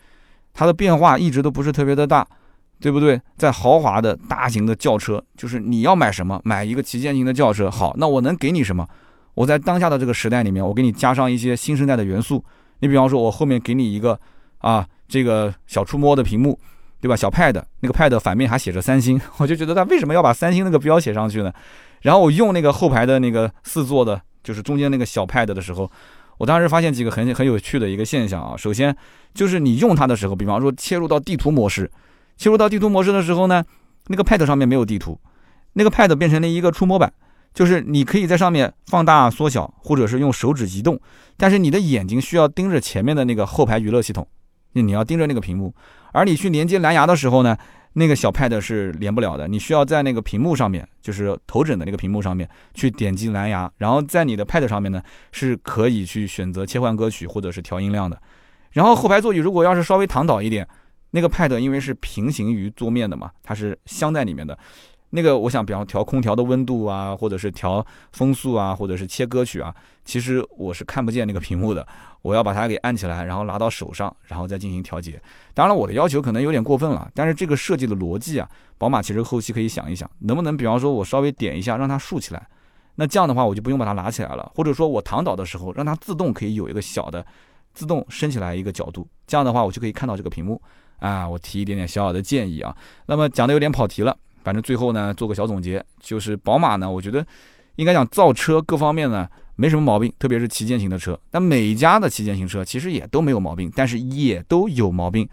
[0.53, 2.27] 它的变化一直都不是特别的大，
[2.79, 3.19] 对不对？
[3.39, 8.87] 在豪华的大型的轿车，就是你要买什么，买一个旗舰型的轿车，好，那我能给你什么？
[9.35, 12.45] 我在当下的这个时代里面，我给你加上一些新生代的元素。
[12.81, 14.19] 你比方说，我后面给你一个
[14.59, 16.59] 啊，这个小触摸的屏幕，
[17.03, 17.17] 对吧？
[17.17, 21.53] 小 Pad，那个 Pad 反面还写着三星，我就觉得他为什么要把三星那个标写上去呢？
[22.03, 25.91] 然后我用那个后排的那个四座的，就是中间那个小 Pad 的时候。
[26.39, 28.97] 我当时发现几个很很有趣的一个现象啊，首先
[29.35, 31.91] 就是你用它的时候，比方说切入到地图模式，
[32.37, 33.65] 切入到地图模式的时候呢，
[34.07, 35.21] 那个 Pad 上面没有地图，
[35.75, 37.13] 那个 Pad 变成了一个触摸板，
[37.55, 40.99] 就是你可以在上面放大缩小，或者是用手指移动，
[41.37, 44.27] 但是你的眼睛需要盯着前面的那个后排娱乐系统，
[44.73, 45.75] 那你要盯着那个屏幕，
[46.13, 47.57] 而你去连接蓝牙的时候呢。
[47.95, 58.19] 那个小 Pad 是连不了的，你需要在那个屏幕上面，就是头枕的那个屏幕上面去点击蓝牙，然后在你的 Pad 上面呢是可以去选择切换歌曲或者是调音量的。
[58.71, 60.67] 然后后排座椅如果要是稍微躺倒一点，
[61.11, 64.59] 那个 Pad 因为是平行于桌面的嘛，它是镶在里面的。
[65.15, 69.75] 那个我想，比方调空调的温度啊，或者是调风速啊，或者是切歌曲啊，
[70.07, 71.87] 其实我是看不见那个屏幕的。
[72.23, 75.21] 我要把它给按起来，然后拿到手上，然后再进行调节。
[75.53, 78.49] 当然了，我的要求可能有点过分了，但是这个设计的逻辑啊，
[78.79, 82.47] 宝马其实后期可以想一想，能不能比方说我稍微点一下让它竖起来，
[82.95, 87.27] 那这样的话我就不用把它拿起来了，或者说我躺倒的时候让它自动可以有一个小的
[87.75, 90.63] 自动升起来一个角度，这样的话我就可以看到这个屏幕
[91.01, 91.29] 啊。
[91.29, 92.75] 我提一点点小小的建议啊。
[93.07, 97.25] 那么讲的有点跑题了，反正最后呢做个小总结，就是宝马呢，我觉得
[97.77, 99.29] 应该讲造车各方面呢。
[99.55, 101.17] 没什么毛病，特别是旗舰型的车。
[101.31, 105.29] 但每家的旗舰型车其实也都没有毛病，但是也都有毛病。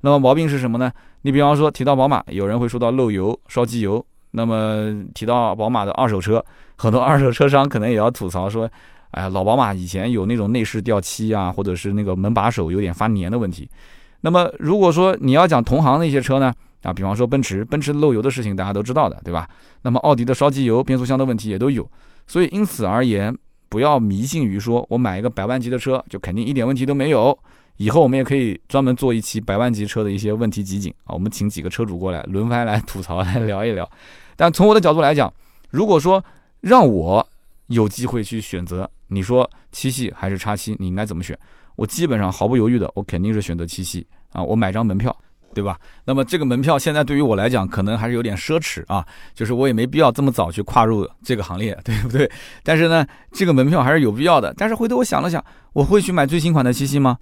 [0.00, 0.90] 那么毛病是什么呢？
[1.22, 4.02] 你比方说提到宝马，有人会说到漏油、烧机油。
[4.30, 6.42] 那么提到宝马的二手车，
[6.76, 8.70] 很多二手车商可能也要吐槽说，
[9.10, 13.68] 哎呀，老宝马以前有那种内饰掉漆啊，或者是那个门把手有点发黏的问题。
[14.20, 16.54] 那么如果说你要讲同行的一些车呢，
[16.84, 19.48] 啊，比方说奔驰，奔驰漏油的事情大家都知道的，对吧？
[19.82, 21.84] 那么奥迪的烧机油、变速箱的问题也都有。
[22.26, 23.36] 所以因此而言，
[23.68, 27.36] 不要迷信于说我买一个百万级的车就肯定一点问题都没有。
[27.78, 33.90] 以后我们也可以专门做一期百万级车的一些问题集锦啊，我们请几个车主过来轮番来吐槽来聊一聊。
[34.36, 35.32] 但从我的角度来讲，
[35.70, 36.24] 如果说
[36.60, 37.26] 让我
[37.66, 41.36] 有机会去选择，你说七系还是叉七，你应该怎么选？
[41.76, 45.16] 我基本上毫不犹豫的，我肯定是选择七系啊，我买张门票，
[45.54, 45.78] 对吧？
[46.04, 52.30] 那么这个门票现在对于我来讲，可能还是有点奢侈啊，就是我也没必要这么早去跨入这个行列， 对不对？
[52.62, 54.52] 但是呢，这个门票还是有必要的。
[54.58, 55.42] 但是回头我想了想，
[55.72, 57.16] 我会去买最新款的七系吗？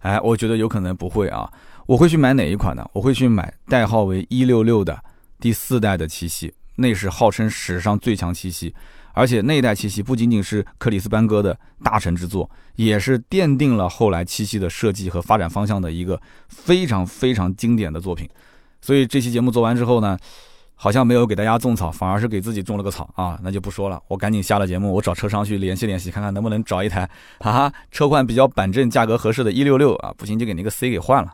[0.00, 1.48] 哎，我觉得有可能不会啊！
[1.86, 2.84] 我会去买哪一款呢？
[2.92, 4.98] 我会去买代号为一六六的
[5.38, 8.74] 第四代的七系，那是号称史上最强七系，
[9.14, 18.28] 而且那一代七系不仅仅是克里斯班哥的大成之作，也是奠定了后来七系的设计和发展方向的一个非常非常经典的作品。
[18.82, 20.18] 所以这期节目做完之后呢？
[20.76, 23.38] 好像没有给大家种草，反而是给自己种了个草啊！
[23.44, 27.08] 那就不说了，我赶紧下了节目，我找车商去联系联系，看看能不能找一台
[27.38, 31.32] 哈啊车况比较板正、价格合适的一六六啊，不行就给那个 C 给换了。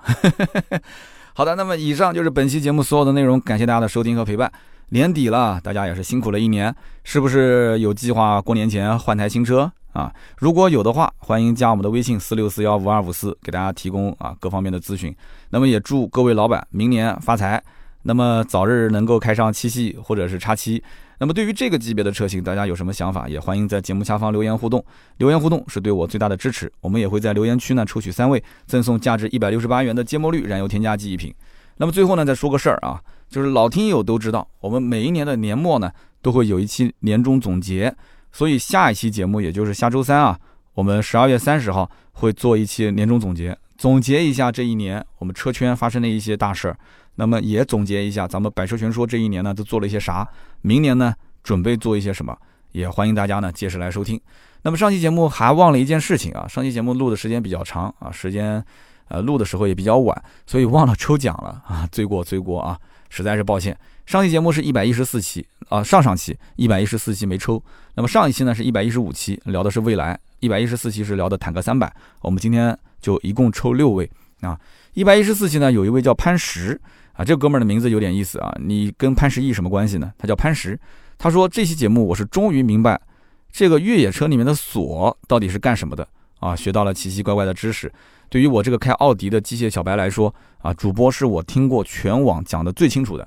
[1.33, 4.53] 好的，那么以上就是本期节目所有的内容，感谢大家的收听和陪伴。
[4.91, 6.75] 年底了，大家也是辛苦了一年，
[7.05, 10.13] 是不是有计划过年前换台新车啊？
[10.39, 15.15] 如果有的话，欢迎加我们的微信四六四幺五二五四，给大家提供啊各方面的咨询。
[15.51, 17.63] 那么也祝各位老板明年发财。
[18.03, 20.83] 那么早日能够开上七系或者是叉七。
[21.19, 24.85] 那么对于这个级别的车型，大家有什么想法，也欢迎在节目下方留言互动。
[25.19, 26.73] 留言互动是对我最大的支持。
[26.81, 31.33] 我们也会在留言区呢抽取三位，赠送价值一百六十八元的芥末绿燃油添加剂一瓶。
[31.77, 33.01] 那么最后呢再说个事儿啊，
[33.31, 37.95] 就是老听友都知道，我们每一年的年末呢都会有一期年终总结，
[38.33, 40.39] 所以下一期节目也就是下周三啊，
[40.75, 46.77] 我们十二月三十号会做一期年终总结，总结一下这一年我们车圈发生的一些大事儿。
[47.15, 50.27] 那么也总结一下，咱们百车全说这一年呢都做了一些啥？
[50.63, 52.37] 明年呢准备做一些什么？
[52.73, 54.21] 也欢迎大家呢届时来收听。
[54.63, 58.65] 那么上期节目还忘了一件事情啊，上期节目录的时间比较长啊，时间
[59.09, 62.79] 呃录的时候也比较晚，所以忘了抽奖了啊，罪过罪过啊，
[63.11, 63.77] 实在是抱歉。
[64.07, 67.63] 上期节目是一百一十四期啊，上上期一百一十四期没抽。
[67.95, 71.95] 那么上一期呢是一百一十五期，聊的是未来，一百一十四期是聊的坦克三百。
[72.23, 74.59] 我们今天就一共抽六位啊，
[74.95, 76.81] 一百一十四期呢有一位叫潘石。
[77.13, 78.51] 啊，这哥们儿的名字有点意思啊！
[78.59, 80.11] 你跟潘石屹什么关系呢？
[80.17, 80.79] 他叫潘石。
[81.19, 82.99] 他说这期节目我是终于明白，
[83.53, 86.09] 这个越野车里面的锁到底是干什么的
[86.41, 86.57] 啊！
[86.57, 87.91] 学到了奇奇怪怪的知识。
[88.29, 93.27] 对于我这个开奥迪的机械小白来说啊，主播是我听过全网讲的最清楚的，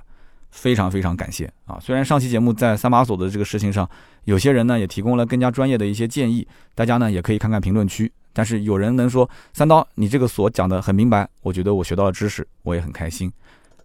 [0.52, 1.78] 非常非常感谢啊！
[1.82, 3.90] 虽然上期节目在三把锁的这个事情上，
[4.26, 8.12] 有些人呢也提供了更加专业的一些建议，大家呢也可以看看评论区。
[8.36, 13.32] 但是有人能说三刀，你这个锁讲的很明白，我觉得我学到了知识，我也很开心。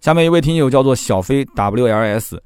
[0.00, 2.38] 下面一位听友叫做小飞 WLS，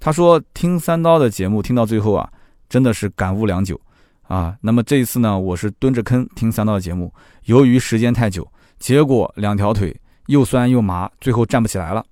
[0.00, 2.28] 他说听三刀的节目听到最后啊，
[2.68, 3.80] 真的是感悟良久
[4.28, 4.56] 啊。
[4.60, 7.12] 那么这一次呢，我是蹲着坑听三道节目，
[7.44, 8.46] 由于时间太久，
[8.78, 9.94] 结果两条腿
[10.26, 12.04] 又酸又麻，最后站不起来了。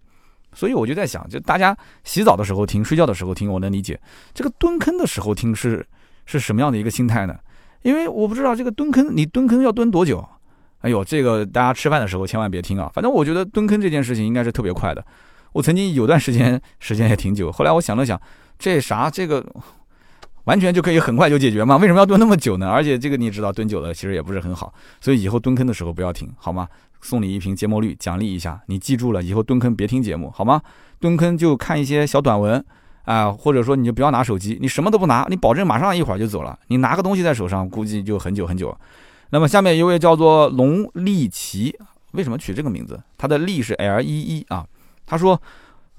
[0.52, 4.00] 所以我就在想，就大家洗澡的时候听，睡觉的时候听，我能理解。
[4.34, 5.86] 这个蹲坑的时候听是
[6.24, 7.38] 是什么样的一个心态呢？
[7.82, 10.26] 因为我不知道这个蹲坑，你蹲坑要蹲多久？
[10.80, 12.90] 哎呦，这个大家吃饭的时候千万别听啊！
[12.94, 15.04] 反正我觉得蹲坑这件事情应该是特别快的。
[15.52, 18.20] 我曾经有段时间时间也挺久，后来我想了想，
[18.58, 19.44] 这啥这个
[20.46, 21.76] 完全就可以很快就解决嘛？
[21.76, 22.68] 为什么要蹲那么久呢？
[22.68, 26.66] 而且这个你知道，蹲久了其实也不是很好，所以以后蹲坑的时候不要听，好吗？
[27.02, 30.60] 送你一瓶芥末绿奖励一下，你记住了，以后蹲坑别听节目，好吗？
[30.98, 32.64] 蹲坑就看一些小短文
[33.04, 36.58] 啊，或者说你就不要拿手机，你什么都不拿，你保证马上一会儿就走了。
[36.68, 38.76] 你拿个东西在手上，估计就很久很久。
[39.30, 41.76] 那么下面一位叫做龙利奇，
[42.12, 43.00] 为什么取这个名字？
[43.18, 44.64] 他的利是 L 一一啊。
[45.04, 45.40] 他说，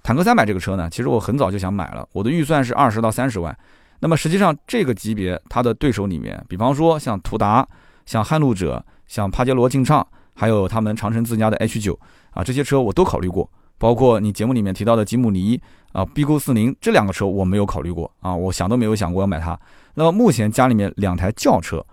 [0.03, 3.57] 坦克三百这个车呢，其实我很早就想买了，我的预算是二十到三十万。
[3.99, 7.67] 那么实际上这个级别，它的对手里面，比方说像途达、
[8.05, 11.99] 像撼路者、像帕杰罗劲畅，还有他们长城自家的 H 九
[12.31, 13.49] 啊，这些车我都考虑过。
[13.79, 15.59] 包括你节目里面提到的吉姆尼
[15.91, 19.59] 啊，B 勾四零这两个车我没有考虑过啊，我想都没有想过要买它。
[19.93, 21.85] 那么目前家里面两台轿车。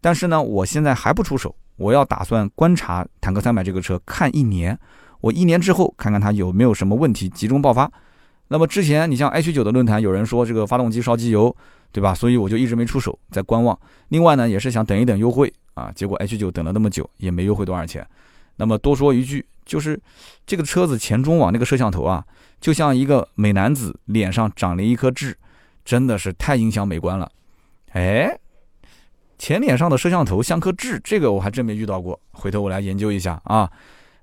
[0.00, 4.78] 但是呢，我现在还不出手，我要打算观察坦克三百这个车看一年，
[5.20, 7.90] 我一年之后看看它有没有什么问题集中爆发。
[8.48, 11.54] 那么之前你像 H 九的论坛，有人说这个发动机烧机油，
[11.92, 12.14] 对吧？
[12.14, 13.78] 所以我就一直没出手，在观望。
[14.08, 18.06] 另外呢，也是想等一等优惠啊，结果 H 九等了那么久，也没优惠多少钱。
[18.56, 20.00] 那么多说一句，就是
[20.46, 22.24] 这个车子前中网那个摄像头啊，
[22.60, 25.36] 就像一个美男子脸上长了一颗痣，
[25.84, 27.30] 真的是太影响美观了。
[27.92, 28.34] 哎，
[29.38, 33.70] 前脸上的摄像头像颗痣，这个我还真没遇到过，回头我来研究一下啊。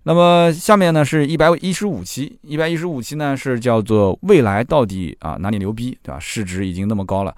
[0.08, 6.20] 那么下面呢是一百一十五期，一百一十五期呢是叫做未来到底啊哪里牛逼，对吧？
[6.20, 7.36] 市值已经那么高了。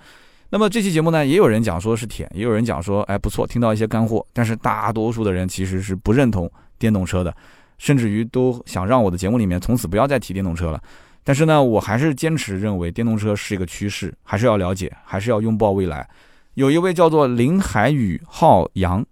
[0.49, 4.26] 那么这期节目呢，也有人讲说是舔，也有人讲说哎不错，听到一些干货。
[4.34, 6.49] 但是大多数的人其实是不认同。
[6.80, 7.36] 电动车的，
[7.80, 10.80] 甚至于都想让我的节目里面从此不要再提电动车了。
[11.24, 16.07] 但是呢，我还是坚持认为电动车是一个趋势，还是要了解，还是要拥抱未来。
[16.53, 19.03] 有一位叫做林海宇浩洋，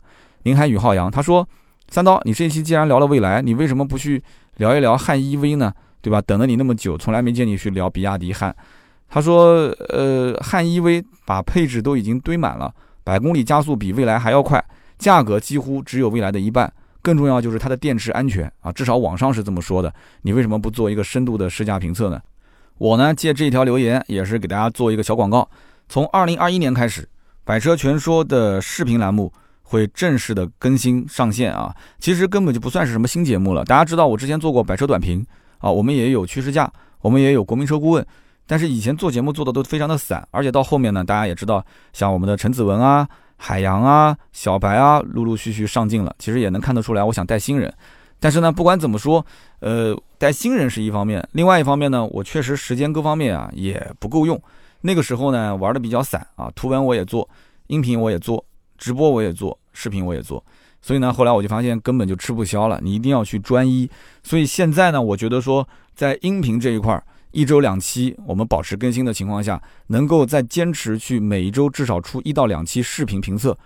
[0.43, 1.49] 林海宇浩洋，他说
[1.89, 4.21] ：“三刀，你这一期既然聊了未来，你为什么不去
[4.57, 5.73] 聊一聊汉 EV 呢？
[6.01, 6.21] 对吧？
[6.21, 8.55] 等了你那么久，从来没见你去聊比亚迪汉。”
[9.07, 12.73] 他说：“呃，汉 EV 把配置都已经堆满了，
[13.03, 14.63] 百公里加速比未来还要快，
[14.97, 16.71] 价格几乎只有未来的一半。”
[17.01, 19.93] 更重要就是它的电池安全啊，至少网上是这么说的。
[20.23, 22.19] 你为什么不做一个深度的试驾评测呢？
[22.79, 25.47] 我呢借这条留言也是给大家做一个小广告。
[25.87, 27.07] 从二零二一年开始，
[27.43, 29.31] 百车全说的视频栏目
[29.65, 31.75] 会正式的更新上线啊。
[31.99, 33.65] 其实根本就不算是什么新节目了。
[33.65, 35.25] 大家知道我之前做过百车短评
[35.57, 38.05] 啊，我们也有趋势价，我们也有国民车顾问。
[38.47, 43.05] 但是以前做节目做的都非常的散，而且到后面呢，大家也知道，像我们的陈子文啊。
[43.37, 46.15] 海洋啊，小白啊，陆陆续续上镜了。
[46.17, 47.71] 其实也能看得出来，我想带新人。
[48.17, 49.23] 但是呢，不管怎么说，
[49.59, 54.41] 呃，带新人是一方面，另外一方面呢，我确实时间各方面啊也不够用。
[54.79, 57.29] 那个时候呢，玩的比较散啊，图文我也做，
[57.67, 58.43] 音频我也做，
[58.77, 60.43] 直播我也做，视频我也做。
[60.81, 63.89] 所以呢，后来我就发现根本就吃不消了，你一定要去专一。
[64.23, 67.03] 所以现在呢，我觉得说在音频这一块儿。
[67.31, 73.57] 一周两期，我们保持更新的情况下，能够再坚持去每一周至少出一到两期视频评测，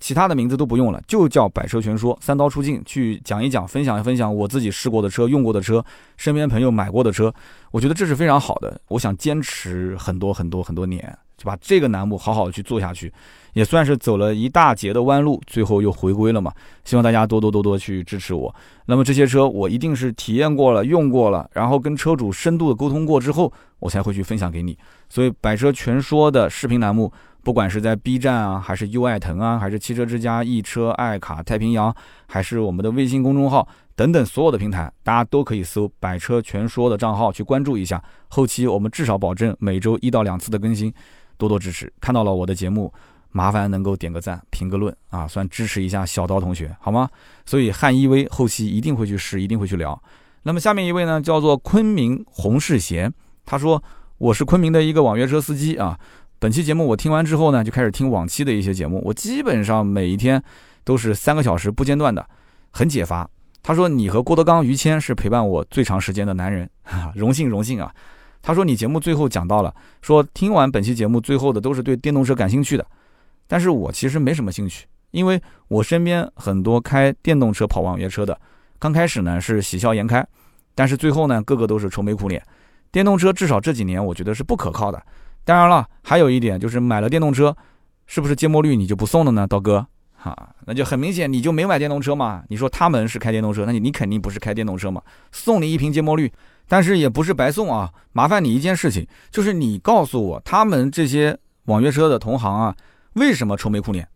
[0.00, 5.84] 其他的名字都不用了，就叫百车全说，三刀出镜去讲一讲，分享一分享我自己试过的车、用过的车，
[6.16, 7.32] 身边朋友买过的车，
[7.70, 8.80] 我觉得这是非常好的。
[8.88, 11.16] 我想坚持很多很多很多年。
[11.38, 13.12] 就把这个栏目好好去做下去，
[13.52, 16.52] 也算是走了一大截的弯路，最后又回归了嘛。
[16.84, 18.52] 希望大家多多多多去支持我。
[18.86, 24.76] 那么这些车我一定是体验过了、用过了，然后跟车主深度的沟通过之后，我才会去分享给你。
[25.08, 27.12] 所以百车全说的视频栏目，
[27.48, 31.96] 不管是在 B 站啊，还是优爱腾啊，还是汽车之家、易车、爱卡、太平洋，
[32.26, 38.04] 还是我们的微信公众号等等所有的平台，大家都可以搜“百车全说”的账号去关注一下。
[38.28, 40.92] 后期我们至少保证每周一到两次的更新。
[41.38, 42.92] 多多支持，看到了我的节目，
[43.30, 47.08] 麻烦能够点个赞、评个论啊，算支持一下小刀同学好吗？
[47.46, 49.98] 所以汉 EV 后期一定会去试，一定会去聊。
[50.42, 53.10] 那么下面一位呢，叫做昆明洪世贤，
[53.46, 53.82] 他说
[54.18, 55.98] 我是昆明的一个网约车司机啊。
[56.40, 60.40] 本期节目我听完之后呢，就开始听往期的一些节目，我基本上每一天
[60.84, 62.24] 都是三个小时不间断的，
[62.70, 63.28] 很解乏。
[63.60, 66.70] 他说你和郭德纲、于谦是陪伴我最长时间的男人，
[67.16, 67.92] 荣幸荣幸啊。
[68.40, 72.86] 他说：“你节目最后讲到了，说听完本期节目最后的都是对电动车感兴趣的，
[73.48, 78.40] 但是我其实没什么兴趣，因为我身边很多开电动车跑网约车的，
[78.78, 80.24] 刚开始呢是喜笑颜开，
[80.76, 82.40] 但是最后呢个个都是愁眉苦脸。
[82.92, 85.02] 电动车至少这几年我觉得是不可靠的。
[85.48, 87.56] 当然了，还有一点就是买了电动车，
[88.06, 89.86] 是不是芥末绿你就不送了呢，刀哥？
[90.14, 90.36] 哈，
[90.66, 92.42] 那就很明显你就没买电动车嘛。
[92.50, 95.00] 你说他们是开电动车，那你你肯定不是开电动车嘛，
[95.32, 96.30] 送你一瓶芥末绿。”
[96.68, 97.90] 但是也不是白送啊！
[98.12, 101.34] 麻烦你一件事情，就是你告诉我他们这些
[101.64, 102.76] 网约车的同行啊，
[103.14, 104.06] 为什么愁眉苦脸？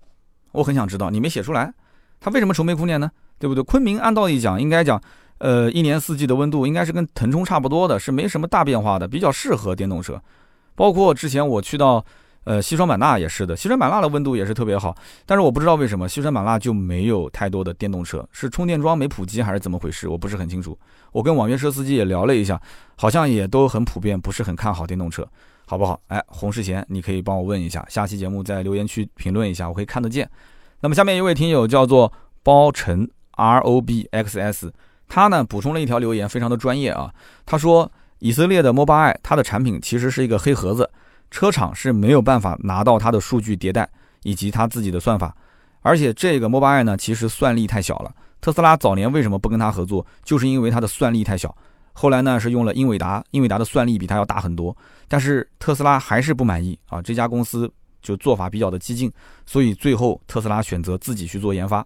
[0.50, 1.72] 我很想知道，你没写出来，
[2.20, 3.10] 他为什么愁眉苦脸呢？
[3.38, 3.64] 对不对？
[3.64, 5.00] 昆明按道理讲应该讲，
[5.38, 10.20] 呃，一年四季的温度应该是跟腾冲差不多的，是没什么大变化的，比较适合电动车。
[10.74, 12.04] 包括之前我去到。
[12.44, 14.92] 呃，西双版纳也是的，西双版纳的温度也是特别好，
[15.24, 20.08] 但是我不知道为什么西双版纳就没有太多的电动车，是充电桩没普及还是怎么回事？
[20.08, 20.76] 我不是很清楚。
[21.12, 22.60] 我跟网约车司机也聊了一下，
[22.96, 25.24] 好像也都很普遍，不是很看好电动车，
[25.66, 26.00] 好不好？
[26.08, 30.28] 哎，洪世贤，你可以帮我问一下，下期节目在留言区评论一下，我可以看得见。
[30.80, 32.12] 那么下面一位听友叫做
[32.42, 34.72] 包晨 R O B X S，
[35.06, 37.14] 他呢补充了一条留言，非常的专业啊。
[37.46, 37.88] 他说
[38.24, 40.88] 以色列的 Mobileye，它的产品其实是一个黑盒子。
[41.28, 43.88] 车厂是没有办法拿到它的数据迭代
[44.22, 45.34] 以及它自己的算法，
[45.80, 48.14] 而且这个 Mobileye 呢，其实算力太小了。
[48.40, 51.52] 特斯拉早年为什么不跟它合作，就是因为它的算力太小。
[51.92, 54.76] 后来呢，是用了英伟达，英伟达的算力比它要大很多，
[55.08, 57.02] 但是特斯拉还是不满意啊。
[57.02, 57.68] 这家公司
[58.00, 59.10] 就做法比较的激进，
[59.44, 61.84] 所以最后特斯拉选择自己去做研发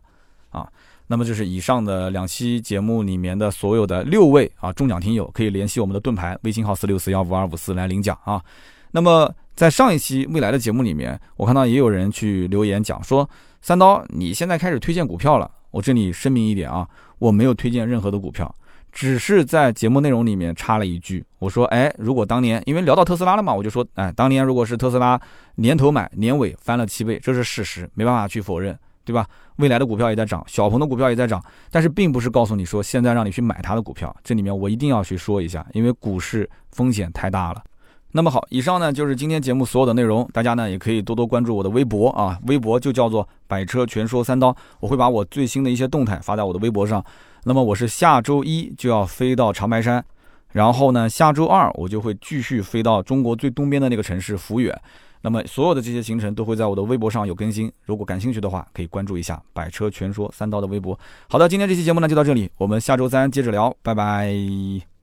[0.51, 0.68] 啊。
[1.09, 8.43] 那么就是以上的两期节目里面的所有的六位啊中奖听友，可以联系我们的盾牌微信号四六四幺五二五四来领奖啊。
[8.91, 13.29] 那么在上一期未来的节目里面，我看到也有人去留言讲说，
[13.61, 15.51] 三刀你现在开始推荐股票了。
[15.71, 16.89] 我这里声明一点啊，
[17.19, 18.55] 我没有推荐任何的股票，
[18.91, 25.21] 只是在节目内容里面插了一句，我说，哎，如果当年因为聊到特斯拉了嘛，我就说，哎，当年如果是特斯拉
[25.57, 28.79] 年头买，年尾翻了七倍，这是事实，没办法去否认。
[29.07, 29.25] 对吧？
[29.57, 34.15] 未来的股票也在涨，小鹏的股票也在涨，但是并不是告诉你说现在让你去买它的股票。
[34.25, 37.63] 这里面我一定要去说一下，因为股市风险太大了。
[38.11, 47.05] 那么好，以上呢就是今天节目所有的内容，大家呢也可以多多关注我的微博啊，微博就叫做百车全说三刀，我会把我最新的一些动态发在我的微博上。
[47.45, 50.05] 那么我是下周一就要飞到长白山，
[50.53, 54.77] 然后呢下周二我就会继续飞到中国最东边的那个城市抚远。
[55.23, 60.99] 那么所有的这些行程都会在我的微博上有更新，如果感兴趣的话，可以关注一下“百车全说三刀”的微博。
[61.29, 64.87] 好的，今天这期节目呢就到这里，我们下周三接着聊，拜拜。